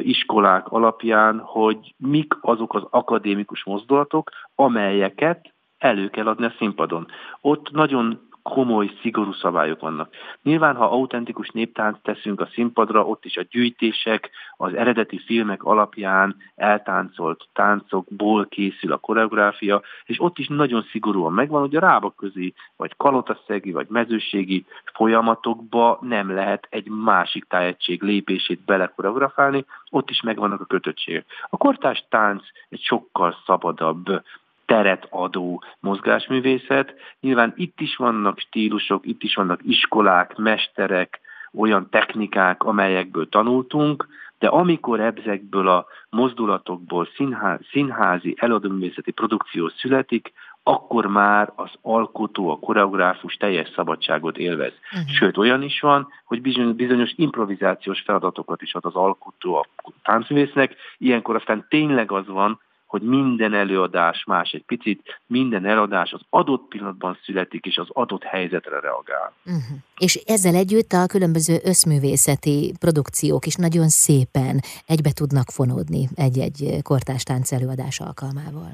iskolák 0.00 0.68
alapján, 0.68 1.38
hogy 1.38 1.94
mik 1.96 2.34
azok 2.40 2.74
az 2.74 2.82
akadémikus 2.90 3.64
mozdulatok, 3.64 4.30
amelyeket 4.54 5.52
elő 5.78 6.08
kell 6.10 6.26
adni 6.26 6.44
a 6.44 6.54
színpadon. 6.58 7.06
Ott 7.40 7.70
nagyon 7.70 8.26
komoly, 8.48 8.90
szigorú 9.00 9.32
szabályok 9.32 9.80
vannak. 9.80 10.14
Nyilván, 10.42 10.76
ha 10.76 10.84
autentikus 10.84 11.48
néptánc 11.48 11.96
teszünk 12.02 12.40
a 12.40 12.48
színpadra, 12.52 13.06
ott 13.06 13.24
is 13.24 13.36
a 13.36 13.46
gyűjtések, 13.50 14.30
az 14.56 14.74
eredeti 14.74 15.18
filmek 15.18 15.62
alapján 15.62 16.36
eltáncolt 16.54 17.44
táncokból 17.52 18.46
készül 18.46 18.92
a 18.92 18.96
koreográfia, 18.96 19.82
és 20.04 20.20
ott 20.20 20.38
is 20.38 20.48
nagyon 20.48 20.82
szigorúan 20.90 21.32
megvan, 21.32 21.60
hogy 21.60 21.76
a 21.76 21.80
rábak 21.80 22.16
közé, 22.16 22.52
vagy 22.76 22.96
kalotaszegi, 22.96 23.72
vagy 23.72 23.86
mezőségi 23.88 24.64
folyamatokba 24.94 25.98
nem 26.00 26.30
lehet 26.30 26.66
egy 26.70 26.88
másik 26.88 27.44
tájegység 27.44 28.02
lépését 28.02 28.64
belekoreografálni, 28.64 29.64
ott 29.90 30.10
is 30.10 30.20
megvannak 30.20 30.60
a 30.60 30.64
kötöttségek. 30.64 31.26
A 31.50 31.56
kortás 31.56 32.04
tánc 32.08 32.42
egy 32.68 32.80
sokkal 32.80 33.36
szabadabb 33.46 34.22
teret 34.66 35.06
adó 35.10 35.62
mozgásművészet. 35.80 36.94
Nyilván 37.20 37.52
itt 37.56 37.80
is 37.80 37.96
vannak 37.96 38.38
stílusok, 38.38 39.06
itt 39.06 39.22
is 39.22 39.34
vannak 39.34 39.60
iskolák, 39.62 40.36
mesterek, 40.36 41.20
olyan 41.54 41.88
technikák, 41.90 42.62
amelyekből 42.64 43.28
tanultunk, 43.28 44.06
de 44.38 44.48
amikor 44.48 45.00
ezekből 45.00 45.68
a 45.68 45.86
mozdulatokból 46.10 47.08
színház, 47.14 47.60
színházi 47.70 48.34
előadóművészeti 48.38 49.10
produkció 49.10 49.68
születik, 49.68 50.32
akkor 50.62 51.06
már 51.06 51.52
az 51.56 51.70
alkotó, 51.82 52.50
a 52.50 52.58
koreográfus 52.58 53.34
teljes 53.34 53.68
szabadságot 53.74 54.38
élvez. 54.38 54.72
Uh-huh. 54.92 55.08
Sőt, 55.08 55.36
olyan 55.36 55.62
is 55.62 55.80
van, 55.80 56.08
hogy 56.24 56.40
bizonyos, 56.42 56.74
bizonyos 56.74 57.12
improvizációs 57.16 58.00
feladatokat 58.00 58.62
is 58.62 58.74
ad 58.74 58.84
az 58.84 58.94
alkotó 58.94 59.54
a 59.54 59.66
táncművésznek, 60.02 60.76
ilyenkor 60.98 61.36
aztán 61.36 61.66
tényleg 61.68 62.12
az 62.12 62.26
van, 62.26 62.60
hogy 62.86 63.02
minden 63.02 63.54
előadás 63.54 64.24
más 64.26 64.50
egy 64.50 64.64
picit, 64.64 65.20
minden 65.26 65.64
előadás 65.64 66.12
az 66.12 66.20
adott 66.30 66.68
pillanatban 66.68 67.18
születik, 67.24 67.64
és 67.64 67.76
az 67.76 67.88
adott 67.92 68.22
helyzetre 68.22 68.80
reagál. 68.80 69.32
Uh-huh. 69.44 69.78
És 69.98 70.14
ezzel 70.14 70.54
együtt 70.54 70.92
a 70.92 71.06
különböző 71.06 71.58
összművészeti 71.64 72.72
produkciók 72.78 73.46
is 73.46 73.54
nagyon 73.54 73.88
szépen 73.88 74.60
egybe 74.86 75.12
tudnak 75.12 75.50
fonódni 75.50 76.08
egy-egy 76.14 76.82
kortárs 76.82 77.22
tánc 77.22 77.52
előadás 77.52 78.00
alkalmával. 78.00 78.72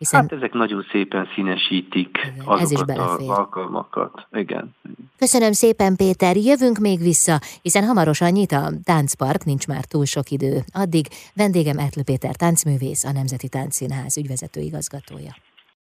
Hiszen... 0.00 0.20
Hát 0.20 0.32
ezek 0.32 0.52
nagyon 0.52 0.86
szépen 0.90 1.28
színesítik 1.34 2.18
Igen, 2.34 2.46
azokat 2.46 2.98
az 2.98 3.28
alkalmakat. 3.28 4.26
Igen. 4.32 4.74
Köszönöm 5.18 5.52
szépen, 5.52 5.96
Péter. 5.96 6.36
Jövünk 6.36 6.78
még 6.78 6.98
vissza, 6.98 7.40
hiszen 7.62 7.84
hamarosan 7.84 8.30
nyit 8.30 8.52
a 8.52 8.70
táncpark, 8.84 9.44
nincs 9.44 9.66
már 9.66 9.84
túl 9.84 10.04
sok 10.04 10.30
idő. 10.30 10.60
Addig 10.72 11.06
vendégem 11.34 11.78
Ertlő 11.78 12.02
Péter 12.02 12.36
táncművész, 12.36 13.04
a 13.04 13.12
Nemzeti 13.12 13.48
Táncszínház 13.48 14.16
ügyvezető 14.16 14.60
igazgatója. 14.60 15.34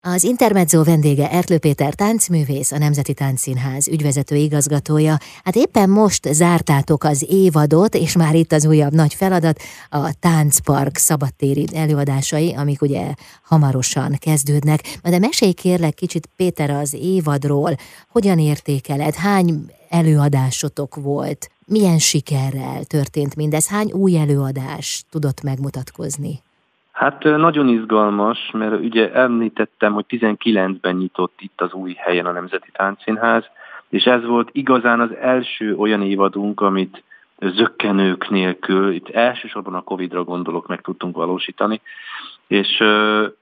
Az 0.06 0.24
Intermezzo 0.24 0.84
vendége 0.84 1.32
Ertlő 1.32 1.58
Péter 1.58 1.94
táncművész, 1.94 2.72
a 2.72 2.78
Nemzeti 2.78 3.14
Táncszínház 3.14 3.88
ügyvezető 3.88 4.36
igazgatója. 4.36 5.18
Hát 5.44 5.56
éppen 5.56 5.90
most 5.90 6.34
zártátok 6.34 7.04
az 7.04 7.26
évadot, 7.30 7.96
és 7.96 8.16
már 8.16 8.36
itt 8.36 8.52
az 8.52 8.66
újabb 8.66 8.94
nagy 8.94 9.14
feladat, 9.14 9.62
a 9.90 10.14
Táncpark 10.20 10.98
szabadtéri 10.98 11.68
előadásai, 11.74 12.54
amik 12.54 12.82
ugye 12.82 13.14
hamarosan 13.44 14.16
kezdődnek. 14.20 15.00
De 15.04 15.20
mesélj 15.20 15.52
kérlek 15.52 15.94
kicsit 15.94 16.30
Péter 16.36 16.70
az 16.70 16.94
évadról, 16.94 17.76
hogyan 18.10 18.40
értékeled, 18.40 19.16
hány 19.16 19.66
előadásotok 19.90 20.96
volt, 20.96 21.50
milyen 21.66 22.00
sikerrel 22.00 22.84
történt 22.84 23.36
mindez, 23.36 23.68
hány 23.68 23.92
új 23.92 24.18
előadás 24.18 25.06
tudott 25.10 25.42
megmutatkozni? 25.42 26.42
Hát 26.94 27.24
nagyon 27.24 27.68
izgalmas, 27.68 28.50
mert 28.52 28.80
ugye 28.80 29.14
említettem, 29.14 29.94
hogy 29.94 30.06
19-ben 30.10 30.96
nyitott 30.96 31.34
itt 31.40 31.62
az 31.62 31.74
új 31.74 31.94
helyen 31.94 32.26
a 32.26 32.32
Nemzeti 32.32 32.70
Táncszínház, 32.72 33.44
és 33.90 34.04
ez 34.04 34.26
volt 34.26 34.50
igazán 34.52 35.00
az 35.00 35.16
első 35.16 35.76
olyan 35.76 36.02
évadunk, 36.02 36.62
amit 36.62 37.04
zöggenők 37.40 38.30
nélkül, 38.30 38.92
itt 38.92 39.10
elsősorban 39.10 39.74
a 39.74 39.82
Covid-ra 39.82 40.24
gondolok, 40.24 40.68
meg 40.68 40.82
tudtunk 40.82 41.16
valósítani, 41.16 41.82
és 42.48 42.78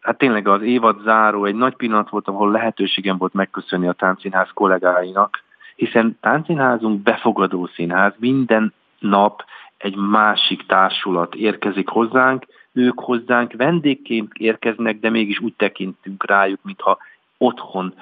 hát 0.01 0.17
tényleg 0.17 0.48
az 0.48 0.62
évad 0.62 1.01
záró 1.03 1.46
egy 1.46 1.55
nagy 1.55 1.75
pillanat 1.75 2.10
volt, 2.10 2.27
ahol 2.27 2.51
lehetőségem 2.51 3.17
volt 3.17 3.34
megköszönni 3.34 3.88
a 3.88 3.93
táncszínház 3.93 4.50
kollégáinak, 4.53 5.43
hiszen 5.75 6.17
táncszínházunk 6.22 7.01
befogadó 7.01 7.69
színház, 7.73 8.13
minden 8.17 8.73
nap 8.99 9.43
egy 9.78 9.95
másik 9.95 10.65
társulat 10.65 11.36
érkezik 11.36 11.88
hozzánk, 11.88 12.45
ők 12.73 12.99
hozzánk 12.99 13.53
vendégként 13.53 14.34
érkeznek, 14.34 14.99
de 14.99 15.10
mégis 15.10 15.39
úgy 15.39 15.53
tekintünk 15.57 16.25
rájuk, 16.25 16.60
mintha 16.63 16.97
otthon 17.38 17.93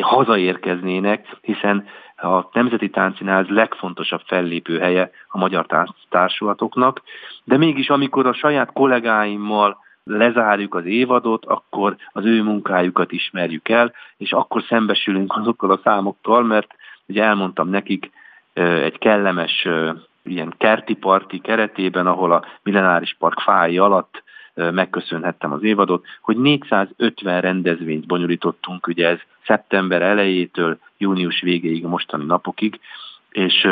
hazaérkeznének, 0.00 1.36
hiszen 1.40 1.86
a 2.16 2.48
Nemzeti 2.52 2.90
Táncszínház 2.90 3.48
legfontosabb 3.48 4.20
fellépő 4.26 4.78
helye 4.78 5.10
a 5.28 5.38
magyar 5.38 5.66
társulatoknak, 6.08 7.02
de 7.44 7.56
mégis 7.56 7.88
amikor 7.88 8.26
a 8.26 8.32
saját 8.32 8.72
kollégáimmal 8.72 9.78
lezárjuk 10.04 10.74
az 10.74 10.84
évadot, 10.84 11.44
akkor 11.44 11.96
az 12.12 12.24
ő 12.24 12.42
munkájukat 12.42 13.12
ismerjük 13.12 13.68
el, 13.68 13.92
és 14.16 14.32
akkor 14.32 14.62
szembesülünk 14.68 15.36
azokkal 15.36 15.70
a 15.70 15.80
számokkal, 15.84 16.42
mert 16.42 16.74
ugye 17.06 17.22
elmondtam 17.22 17.68
nekik 17.68 18.10
egy 18.52 18.98
kellemes 18.98 19.68
ilyen 20.24 20.54
kerti 20.58 20.94
parti 20.94 21.38
keretében, 21.38 22.06
ahol 22.06 22.32
a 22.32 22.44
millenáris 22.62 23.16
park 23.18 23.40
fái 23.40 23.78
alatt 23.78 24.22
megköszönhettem 24.54 25.52
az 25.52 25.62
évadot, 25.62 26.06
hogy 26.20 26.36
450 26.36 27.40
rendezvényt 27.40 28.06
bonyolítottunk, 28.06 28.86
ugye 28.86 29.08
ez 29.08 29.18
szeptember 29.46 30.02
elejétől 30.02 30.78
június 30.98 31.40
végéig, 31.40 31.84
mostani 31.84 32.24
napokig, 32.24 32.80
és 33.30 33.64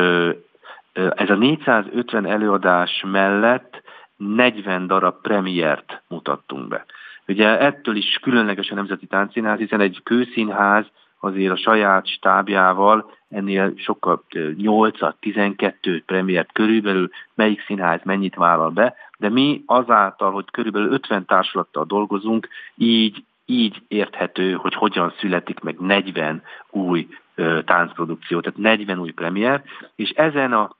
ez 0.92 1.30
a 1.30 1.34
450 1.34 2.26
előadás 2.26 3.04
mellett 3.06 3.82
40 4.16 4.86
darab 4.86 5.20
premiért 5.22 6.02
mutattunk 6.08 6.68
be. 6.68 6.84
Ugye 7.26 7.58
ettől 7.58 7.96
is 7.96 8.18
különleges 8.22 8.70
a 8.70 8.74
Nemzeti 8.74 9.06
Táncszínház, 9.06 9.58
hiszen 9.58 9.80
egy 9.80 10.00
kőszínház 10.02 10.86
azért 11.20 11.52
a 11.52 11.56
saját 11.56 12.06
stábjával 12.06 13.16
ennél 13.28 13.72
sokkal 13.76 14.24
8-12 14.30 16.02
premiért 16.06 16.52
körülbelül, 16.52 17.10
melyik 17.34 17.64
színház 17.64 18.00
mennyit 18.04 18.34
vállal 18.34 18.70
be, 18.70 18.94
de 19.18 19.28
mi 19.28 19.62
azáltal, 19.66 20.32
hogy 20.32 20.44
körülbelül 20.50 20.92
50 20.92 21.24
társulattal 21.24 21.84
dolgozunk, 21.84 22.48
így, 22.74 23.24
így 23.46 23.82
érthető, 23.88 24.52
hogy 24.52 24.74
hogyan 24.74 25.14
születik 25.18 25.60
meg 25.60 25.78
40 25.78 26.42
új 26.70 27.08
ö, 27.34 27.62
táncprodukció, 27.64 28.40
tehát 28.40 28.58
40 28.58 28.98
új 28.98 29.10
premier, 29.10 29.62
és 29.94 30.10
ezen 30.10 30.52
a 30.52 30.76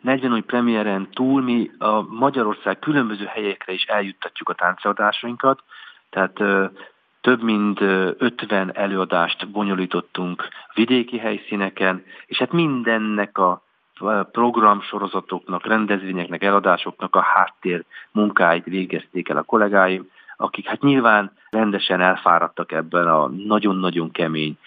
40 0.00 0.32
új 0.32 0.40
premiéren 0.40 1.08
túl 1.10 1.42
mi 1.42 1.70
a 1.78 2.02
Magyarország 2.02 2.78
különböző 2.78 3.24
helyekre 3.24 3.72
is 3.72 3.84
eljuttatjuk 3.84 4.48
a 4.48 4.54
tánceladásainkat, 4.54 5.62
tehát 6.10 6.40
több 7.28 7.42
mint 7.42 7.80
50 7.80 8.70
előadást 8.74 9.48
bonyolítottunk 9.48 10.48
vidéki 10.74 11.18
helyszíneken, 11.18 12.04
és 12.26 12.38
hát 12.38 12.52
mindennek 12.52 13.38
a 13.38 13.62
programsorozatoknak, 14.32 15.66
rendezvényeknek, 15.66 16.42
eladásoknak 16.42 17.16
a 17.16 17.20
háttér 17.20 17.84
munkáit 18.10 18.64
végezték 18.64 19.28
el 19.28 19.36
a 19.36 19.42
kollégáim, 19.42 20.10
akik 20.36 20.66
hát 20.66 20.82
nyilván 20.82 21.32
rendesen 21.50 22.00
elfáradtak 22.00 22.72
ebben 22.72 23.08
a 23.08 23.26
nagyon-nagyon 23.26 24.10
kemény 24.10 24.58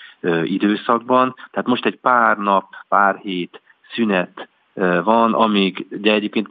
időszakban. 0.43 1.35
Tehát 1.51 1.67
most 1.67 1.85
egy 1.85 1.99
pár 1.99 2.37
nap, 2.37 2.65
pár 2.87 3.15
hét 3.15 3.61
szünet 3.93 4.47
van, 5.03 5.33
amíg 5.33 5.87
de 5.89 6.11
egyébként 6.11 6.47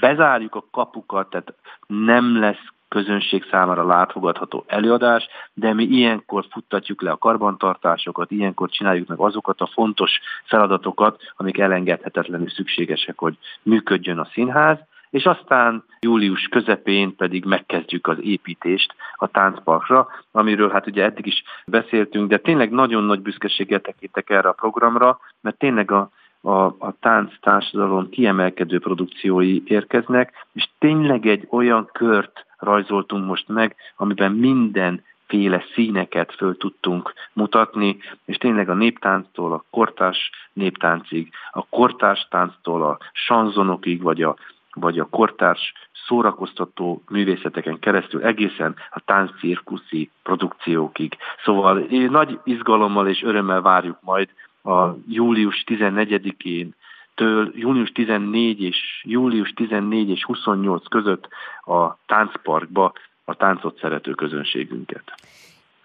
bezárjuk 0.00 0.54
a 0.54 0.64
kapukat, 0.70 1.30
tehát 1.30 1.54
nem 1.86 2.38
lesz 2.40 2.66
közönség 2.90 3.44
számára 3.50 3.86
látogatható 3.86 4.64
előadás, 4.66 5.28
de 5.54 5.72
mi 5.74 5.84
ilyenkor 5.84 6.46
futtatjuk 6.50 7.02
le 7.02 7.10
a 7.10 7.16
karbantartásokat, 7.16 8.30
ilyenkor 8.30 8.68
csináljuk 8.68 9.08
meg 9.08 9.18
azokat 9.18 9.60
a 9.60 9.70
fontos 9.72 10.20
feladatokat, 10.44 11.20
amik 11.36 11.58
elengedhetetlenül 11.58 12.50
szükségesek, 12.50 13.18
hogy 13.18 13.38
működjön 13.62 14.18
a 14.18 14.28
színház, 14.32 14.78
és 15.10 15.24
aztán 15.24 15.84
július 16.00 16.48
közepén 16.48 17.16
pedig 17.16 17.44
megkezdjük 17.44 18.06
az 18.06 18.16
építést 18.20 18.94
a 19.14 19.26
táncparkra, 19.26 20.08
amiről 20.32 20.70
hát 20.70 20.86
ugye 20.86 21.04
eddig 21.04 21.26
is 21.26 21.42
beszéltünk, 21.66 22.28
de 22.28 22.38
tényleg 22.38 22.70
nagyon 22.70 23.04
nagy 23.04 23.20
büszkeséggel 23.20 23.80
tekintek 23.80 24.30
erre 24.30 24.48
a 24.48 24.52
programra, 24.52 25.18
mert 25.40 25.58
tényleg 25.58 25.90
a 25.90 26.10
a, 26.40 26.64
a 26.64 26.94
tánc 27.00 27.32
társadalom 27.40 28.08
kiemelkedő 28.08 28.78
produkciói 28.78 29.62
érkeznek, 29.64 30.46
és 30.52 30.68
tényleg 30.78 31.26
egy 31.26 31.46
olyan 31.50 31.88
kört 31.92 32.46
rajzoltunk 32.58 33.26
most 33.26 33.48
meg, 33.48 33.76
amiben 33.96 34.32
minden 34.32 35.02
féle 35.26 35.64
színeket 35.74 36.34
föl 36.34 36.56
tudtunk 36.56 37.12
mutatni, 37.32 37.96
és 38.24 38.36
tényleg 38.36 38.68
a 38.68 38.74
néptánctól 38.74 39.52
a 39.52 39.64
kortás 39.70 40.30
néptáncig, 40.52 41.32
a 41.50 41.66
kortás 41.66 42.26
tánctól 42.30 42.82
a 42.82 42.98
sanzonokig, 43.12 44.02
vagy 44.02 44.22
a 44.22 44.36
vagy 44.72 44.98
a 44.98 45.04
kortárs 45.04 45.72
szórakoztató 46.06 47.02
művészeteken 47.08 47.78
keresztül 47.78 48.22
egészen 48.22 48.74
a 48.90 49.00
táncirkuszi 49.04 50.10
produkciókig. 50.22 51.16
Szóval 51.44 51.86
nagy 52.08 52.38
izgalommal 52.44 53.08
és 53.08 53.22
örömmel 53.22 53.60
várjuk 53.60 53.98
majd 54.00 54.28
a 54.62 54.96
július 55.08 55.64
14-én 55.66 56.74
től 57.14 57.52
június 57.54 57.92
14 57.92 58.62
és 58.62 59.02
július 59.04 59.52
14 59.52 60.08
és 60.08 60.24
28 60.24 60.88
között 60.88 61.28
a 61.64 61.96
táncparkba 62.06 62.92
a 63.24 63.34
táncot 63.34 63.78
szerető 63.78 64.12
közönségünket. 64.12 65.14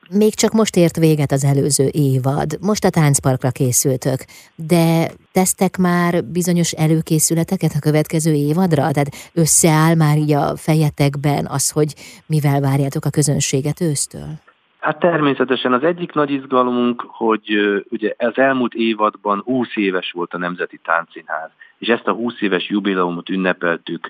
Még 0.09 0.33
csak 0.35 0.51
most 0.51 0.75
ért 0.75 0.97
véget 0.97 1.31
az 1.31 1.43
előző 1.43 1.89
évad, 1.91 2.57
most 2.61 2.83
a 2.83 2.89
táncparkra 2.89 3.49
készültök, 3.51 4.25
de 4.55 5.11
tesztek 5.31 5.77
már 5.77 6.23
bizonyos 6.23 6.71
előkészületeket 6.71 7.71
a 7.75 7.79
következő 7.79 8.33
évadra? 8.33 8.91
Tehát 8.91 9.31
összeáll 9.33 9.95
már 9.95 10.17
így 10.17 10.31
a 10.31 10.57
fejetekben 10.57 11.45
az, 11.45 11.71
hogy 11.71 11.93
mivel 12.25 12.61
várjátok 12.61 13.05
a 13.05 13.09
közönséget 13.09 13.81
ősztől? 13.81 14.44
Hát 14.85 14.99
természetesen 14.99 15.73
az 15.73 15.83
egyik 15.83 16.13
nagy 16.13 16.31
izgalmunk, 16.31 17.05
hogy 17.07 17.49
ugye 17.89 18.13
az 18.17 18.37
elmúlt 18.37 18.73
évadban 18.73 19.41
20 19.45 19.75
éves 19.75 20.11
volt 20.11 20.33
a 20.33 20.37
Nemzeti 20.37 20.79
Táncszínház, 20.83 21.49
és 21.77 21.87
ezt 21.87 22.07
a 22.07 22.11
20 22.11 22.41
éves 22.41 22.69
jubileumot 22.69 23.29
ünnepeltük 23.29 24.09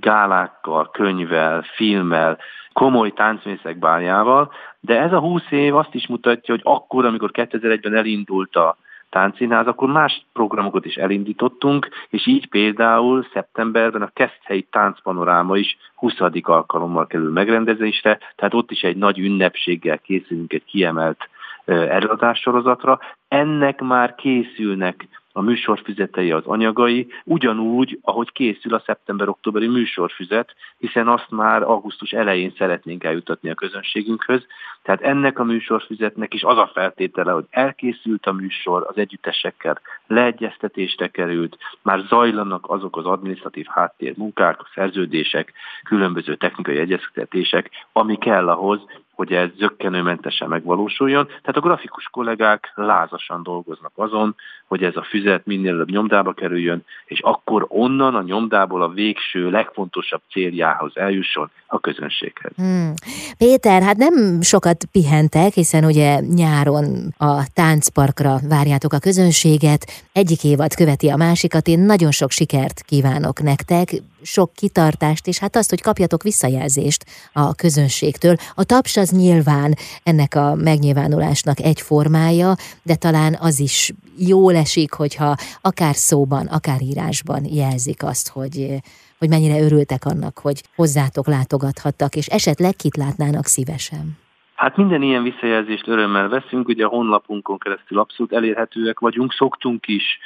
gálákkal, 0.00 0.90
könyvvel, 0.90 1.62
filmmel, 1.62 2.38
komoly 2.72 3.10
táncművészek 3.10 3.78
báljával, 3.78 4.52
de 4.80 5.00
ez 5.00 5.12
a 5.12 5.18
20 5.18 5.42
év 5.50 5.76
azt 5.76 5.94
is 5.94 6.06
mutatja, 6.06 6.54
hogy 6.54 6.62
akkor, 6.64 7.04
amikor 7.04 7.30
2001-ben 7.32 7.94
elindult 7.94 8.56
a 8.56 8.76
táncszínház, 9.14 9.66
akkor 9.66 9.88
más 9.88 10.26
programokat 10.32 10.84
is 10.84 10.94
elindítottunk, 10.94 11.88
és 12.08 12.26
így 12.26 12.48
például 12.48 13.26
szeptemberben 13.32 14.02
a 14.02 14.10
Keszthelyi 14.12 14.62
Táncpanoráma 14.70 15.56
is 15.56 15.76
20. 15.94 16.14
alkalommal 16.42 17.06
kerül 17.06 17.32
megrendezésre, 17.32 18.18
tehát 18.36 18.54
ott 18.54 18.70
is 18.70 18.82
egy 18.82 18.96
nagy 18.96 19.18
ünnepséggel 19.18 19.98
készülünk 19.98 20.52
egy 20.52 20.64
kiemelt 20.64 21.28
előadássorozatra. 21.64 22.98
Ennek 23.28 23.80
már 23.80 24.14
készülnek 24.14 25.08
a 25.36 25.40
műsorfüzetei, 25.40 26.30
az 26.30 26.46
anyagai, 26.46 27.06
ugyanúgy, 27.24 27.98
ahogy 28.02 28.32
készül 28.32 28.74
a 28.74 28.82
szeptember-októberi 28.86 29.66
műsorfüzet, 29.66 30.54
hiszen 30.78 31.08
azt 31.08 31.30
már 31.30 31.62
augusztus 31.62 32.12
elején 32.12 32.52
szeretnénk 32.58 33.04
eljutatni 33.04 33.50
a 33.50 33.54
közönségünkhöz. 33.54 34.46
Tehát 34.82 35.00
ennek 35.00 35.38
a 35.38 35.44
műsorfüzetnek 35.44 36.34
is 36.34 36.42
az 36.42 36.58
a 36.58 36.70
feltétele, 36.74 37.32
hogy 37.32 37.44
elkészült 37.50 38.26
a 38.26 38.32
műsor, 38.32 38.86
az 38.88 38.96
együttesekkel 38.96 39.80
leegyeztetésre 40.06 41.08
került, 41.08 41.56
már 41.82 42.00
zajlanak 42.08 42.70
azok 42.70 42.96
az 42.96 43.06
administratív 43.06 43.66
háttérmunkák, 43.66 44.60
a 44.60 44.68
szerződések, 44.74 45.52
különböző 45.84 46.36
technikai 46.36 46.78
egyeztetések, 46.78 47.70
ami 47.92 48.18
kell 48.18 48.48
ahhoz, 48.48 48.80
hogy 49.14 49.32
ez 49.32 49.48
zöggenőmentesen 49.58 50.48
megvalósuljon. 50.48 51.26
Tehát 51.26 51.56
a 51.56 51.60
grafikus 51.60 52.08
kollégák 52.12 52.72
lázasan 52.74 53.42
dolgoznak 53.42 53.92
azon, 53.94 54.34
hogy 54.66 54.82
ez 54.82 54.96
a 54.96 55.02
füzet 55.02 55.46
minél 55.46 55.68
előbb 55.68 55.90
nyomdába 55.90 56.32
kerüljön, 56.32 56.84
és 57.04 57.20
akkor 57.20 57.66
onnan 57.68 58.14
a 58.14 58.22
nyomdából 58.22 58.82
a 58.82 58.88
végső, 58.88 59.50
legfontosabb 59.50 60.20
céljához 60.30 60.96
eljusson 60.96 61.50
a 61.66 61.80
közönséghez. 61.80 62.52
Hmm. 62.56 62.92
Péter, 63.38 63.82
hát 63.82 63.96
nem 63.96 64.40
sokat 64.40 64.84
pihentek, 64.92 65.52
hiszen 65.52 65.84
ugye 65.84 66.20
nyáron 66.20 66.84
a 67.18 67.52
táncparkra 67.54 68.36
várjátok 68.48 68.92
a 68.92 68.98
közönséget, 68.98 69.84
egyik 70.12 70.44
évad 70.44 70.74
követi 70.74 71.08
a 71.08 71.16
másikat, 71.16 71.66
én 71.66 71.78
nagyon 71.78 72.10
sok 72.10 72.30
sikert 72.30 72.82
kívánok 72.82 73.42
nektek, 73.42 73.88
sok 74.24 74.52
kitartást, 74.52 75.26
és 75.26 75.38
hát 75.38 75.56
azt, 75.56 75.70
hogy 75.70 75.80
kapjatok 75.80 76.22
visszajelzést 76.22 77.04
a 77.32 77.54
közönségtől. 77.54 78.36
A 78.54 78.64
taps 78.64 78.96
az 78.96 79.10
nyilván 79.10 79.76
ennek 80.02 80.34
a 80.34 80.54
megnyilvánulásnak 80.54 81.60
egy 81.60 81.80
formája, 81.80 82.56
de 82.82 82.94
talán 82.94 83.36
az 83.40 83.60
is 83.60 83.92
jól 84.18 84.56
esik, 84.56 84.92
hogyha 84.92 85.36
akár 85.60 85.96
szóban, 85.96 86.46
akár 86.46 86.82
írásban 86.82 87.44
jelzik 87.44 88.02
azt, 88.02 88.28
hogy 88.28 88.82
hogy 89.18 89.28
mennyire 89.28 89.60
örültek 89.60 90.04
annak, 90.04 90.38
hogy 90.38 90.62
hozzátok 90.76 91.26
látogathattak, 91.26 92.16
és 92.16 92.26
esetleg 92.26 92.76
kit 92.76 92.96
látnának 92.96 93.46
szívesen. 93.46 94.23
Hát 94.54 94.76
minden 94.76 95.02
ilyen 95.02 95.22
visszajelzést 95.22 95.88
örömmel 95.88 96.28
veszünk, 96.28 96.68
ugye 96.68 96.84
a 96.84 96.88
honlapunkon 96.88 97.58
keresztül 97.58 97.98
abszolút 97.98 98.32
elérhetőek 98.32 98.98
vagyunk, 98.98 99.32
szoktunk 99.32 99.86
is 99.86 100.18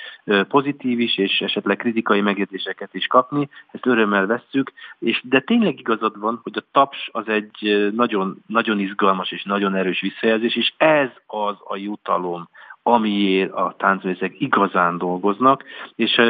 pozitív 0.48 1.00
is, 1.00 1.18
és 1.18 1.40
esetleg 1.40 1.76
kritikai 1.76 2.20
megjegyzéseket 2.20 2.94
is 2.94 3.06
kapni, 3.06 3.48
ezt 3.70 3.86
örömmel 3.86 4.26
vesszük, 4.26 4.72
és 4.98 5.22
de 5.24 5.40
tényleg 5.40 5.78
igazad 5.78 6.18
van, 6.18 6.40
hogy 6.42 6.52
a 6.56 6.66
taps 6.72 7.08
az 7.12 7.28
egy 7.28 7.90
nagyon, 7.94 8.36
nagyon 8.46 8.78
izgalmas 8.78 9.32
és 9.32 9.42
nagyon 9.42 9.74
erős 9.74 10.00
visszajelzés, 10.00 10.56
és 10.56 10.72
ez 10.76 11.08
az 11.26 11.56
a 11.64 11.76
jutalom, 11.76 12.48
amiért 12.82 13.52
a 13.52 13.74
táncművészek 13.78 14.40
igazán 14.40 14.98
dolgoznak, 14.98 15.64
és 15.94 16.20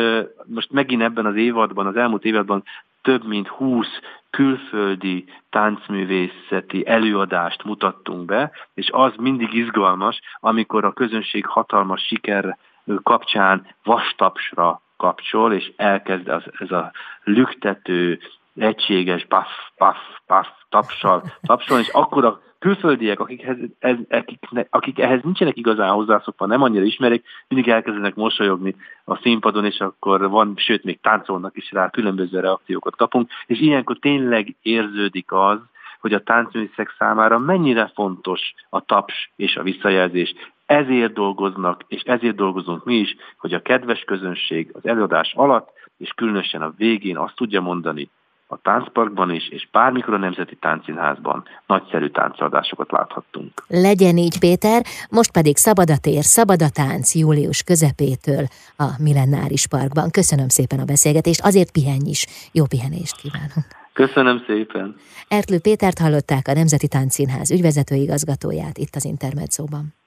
most 0.44 0.70
megint 0.72 1.02
ebben 1.02 1.26
az 1.26 1.36
évadban, 1.36 1.86
az 1.86 1.96
elmúlt 1.96 2.24
évadban 2.24 2.62
több 3.08 3.26
mint 3.26 3.48
20 3.48 3.86
külföldi 4.30 5.24
táncművészeti 5.50 6.86
előadást 6.86 7.64
mutattunk 7.64 8.24
be, 8.24 8.50
és 8.74 8.88
az 8.92 9.12
mindig 9.16 9.52
izgalmas, 9.52 10.20
amikor 10.40 10.84
a 10.84 10.92
közönség 10.92 11.46
hatalmas 11.46 12.02
siker 12.02 12.58
kapcsán 13.02 13.66
vastapsra 13.84 14.80
kapcsol, 14.96 15.52
és 15.52 15.72
elkezd 15.76 16.28
az, 16.28 16.42
ez 16.58 16.70
a 16.70 16.92
lüktető, 17.24 18.20
egységes 18.56 19.24
paff, 19.28 19.48
paff, 19.76 19.98
paff 20.26 20.46
tapsal 20.68 21.22
tapsolni, 21.42 21.82
és 21.82 21.88
akkor 21.88 22.24
a 22.24 22.40
külföldiek, 22.58 23.20
akikhez, 23.20 23.56
ez, 23.78 23.96
akik, 24.08 24.38
akik 24.70 24.98
ehhez 24.98 25.22
nincsenek 25.22 25.56
igazán 25.56 25.90
hozzászokva, 25.90 26.46
nem 26.46 26.62
annyira 26.62 26.84
ismerik, 26.84 27.24
mindig 27.48 27.70
elkezdenek 27.70 28.14
mosolyogni 28.14 28.74
a 29.04 29.16
színpadon, 29.16 29.64
és 29.64 29.80
akkor 29.80 30.30
van, 30.30 30.52
sőt, 30.56 30.84
még 30.84 31.00
táncolnak 31.00 31.56
is 31.56 31.72
rá, 31.72 31.90
különböző 31.90 32.40
reakciókat 32.40 32.96
kapunk, 32.96 33.30
és 33.46 33.60
ilyenkor 33.60 33.98
tényleg 33.98 34.56
érződik 34.62 35.32
az, 35.32 35.58
hogy 36.00 36.12
a 36.12 36.22
táncművészek 36.22 36.94
számára 36.98 37.38
mennyire 37.38 37.90
fontos 37.94 38.54
a 38.68 38.80
taps 38.80 39.30
és 39.36 39.56
a 39.56 39.62
visszajelzés. 39.62 40.34
Ezért 40.66 41.12
dolgoznak, 41.12 41.84
és 41.88 42.02
ezért 42.02 42.36
dolgozunk 42.36 42.84
mi 42.84 42.94
is, 42.94 43.16
hogy 43.38 43.54
a 43.54 43.62
kedves 43.62 44.00
közönség 44.00 44.70
az 44.72 44.86
előadás 44.86 45.32
alatt, 45.36 45.68
és 45.98 46.10
különösen 46.10 46.62
a 46.62 46.74
végén 46.76 47.16
azt 47.16 47.36
tudja 47.36 47.60
mondani, 47.60 48.10
a 48.50 48.60
táncparkban 48.62 49.30
is, 49.30 49.48
és 49.48 49.68
bármikor 49.72 50.14
a 50.14 50.18
Nemzeti 50.18 50.56
Táncszínházban 50.56 51.44
nagyszerű 51.66 52.08
táncadásokat 52.08 52.90
láthattunk. 52.90 53.64
Legyen 53.68 54.16
így, 54.16 54.38
Péter, 54.38 54.82
most 55.10 55.32
pedig 55.32 55.56
szabad 55.56 55.90
a 55.90 55.96
tér, 55.96 56.22
szabad 56.22 56.62
a 56.62 56.68
tánc 56.70 57.14
július 57.14 57.62
közepétől 57.62 58.46
a 58.76 58.88
Millennáris 58.98 59.66
Parkban. 59.66 60.10
Köszönöm 60.10 60.48
szépen 60.48 60.78
a 60.78 60.84
beszélgetést, 60.84 61.44
azért 61.44 61.72
pihenj 61.72 62.08
is. 62.08 62.26
Jó 62.52 62.64
pihenést 62.66 63.16
kívánok! 63.16 63.66
Köszönöm 63.92 64.42
szépen! 64.46 64.96
Ertlő 65.28 65.58
Pétert 65.60 65.98
hallották 65.98 66.48
a 66.48 66.52
Nemzeti 66.52 66.88
Táncszínház 66.88 67.50
ügyvezető 67.50 67.94
igazgatóját 67.94 68.78
itt 68.78 68.94
az 68.94 69.04
Intermedzóban. 69.04 69.97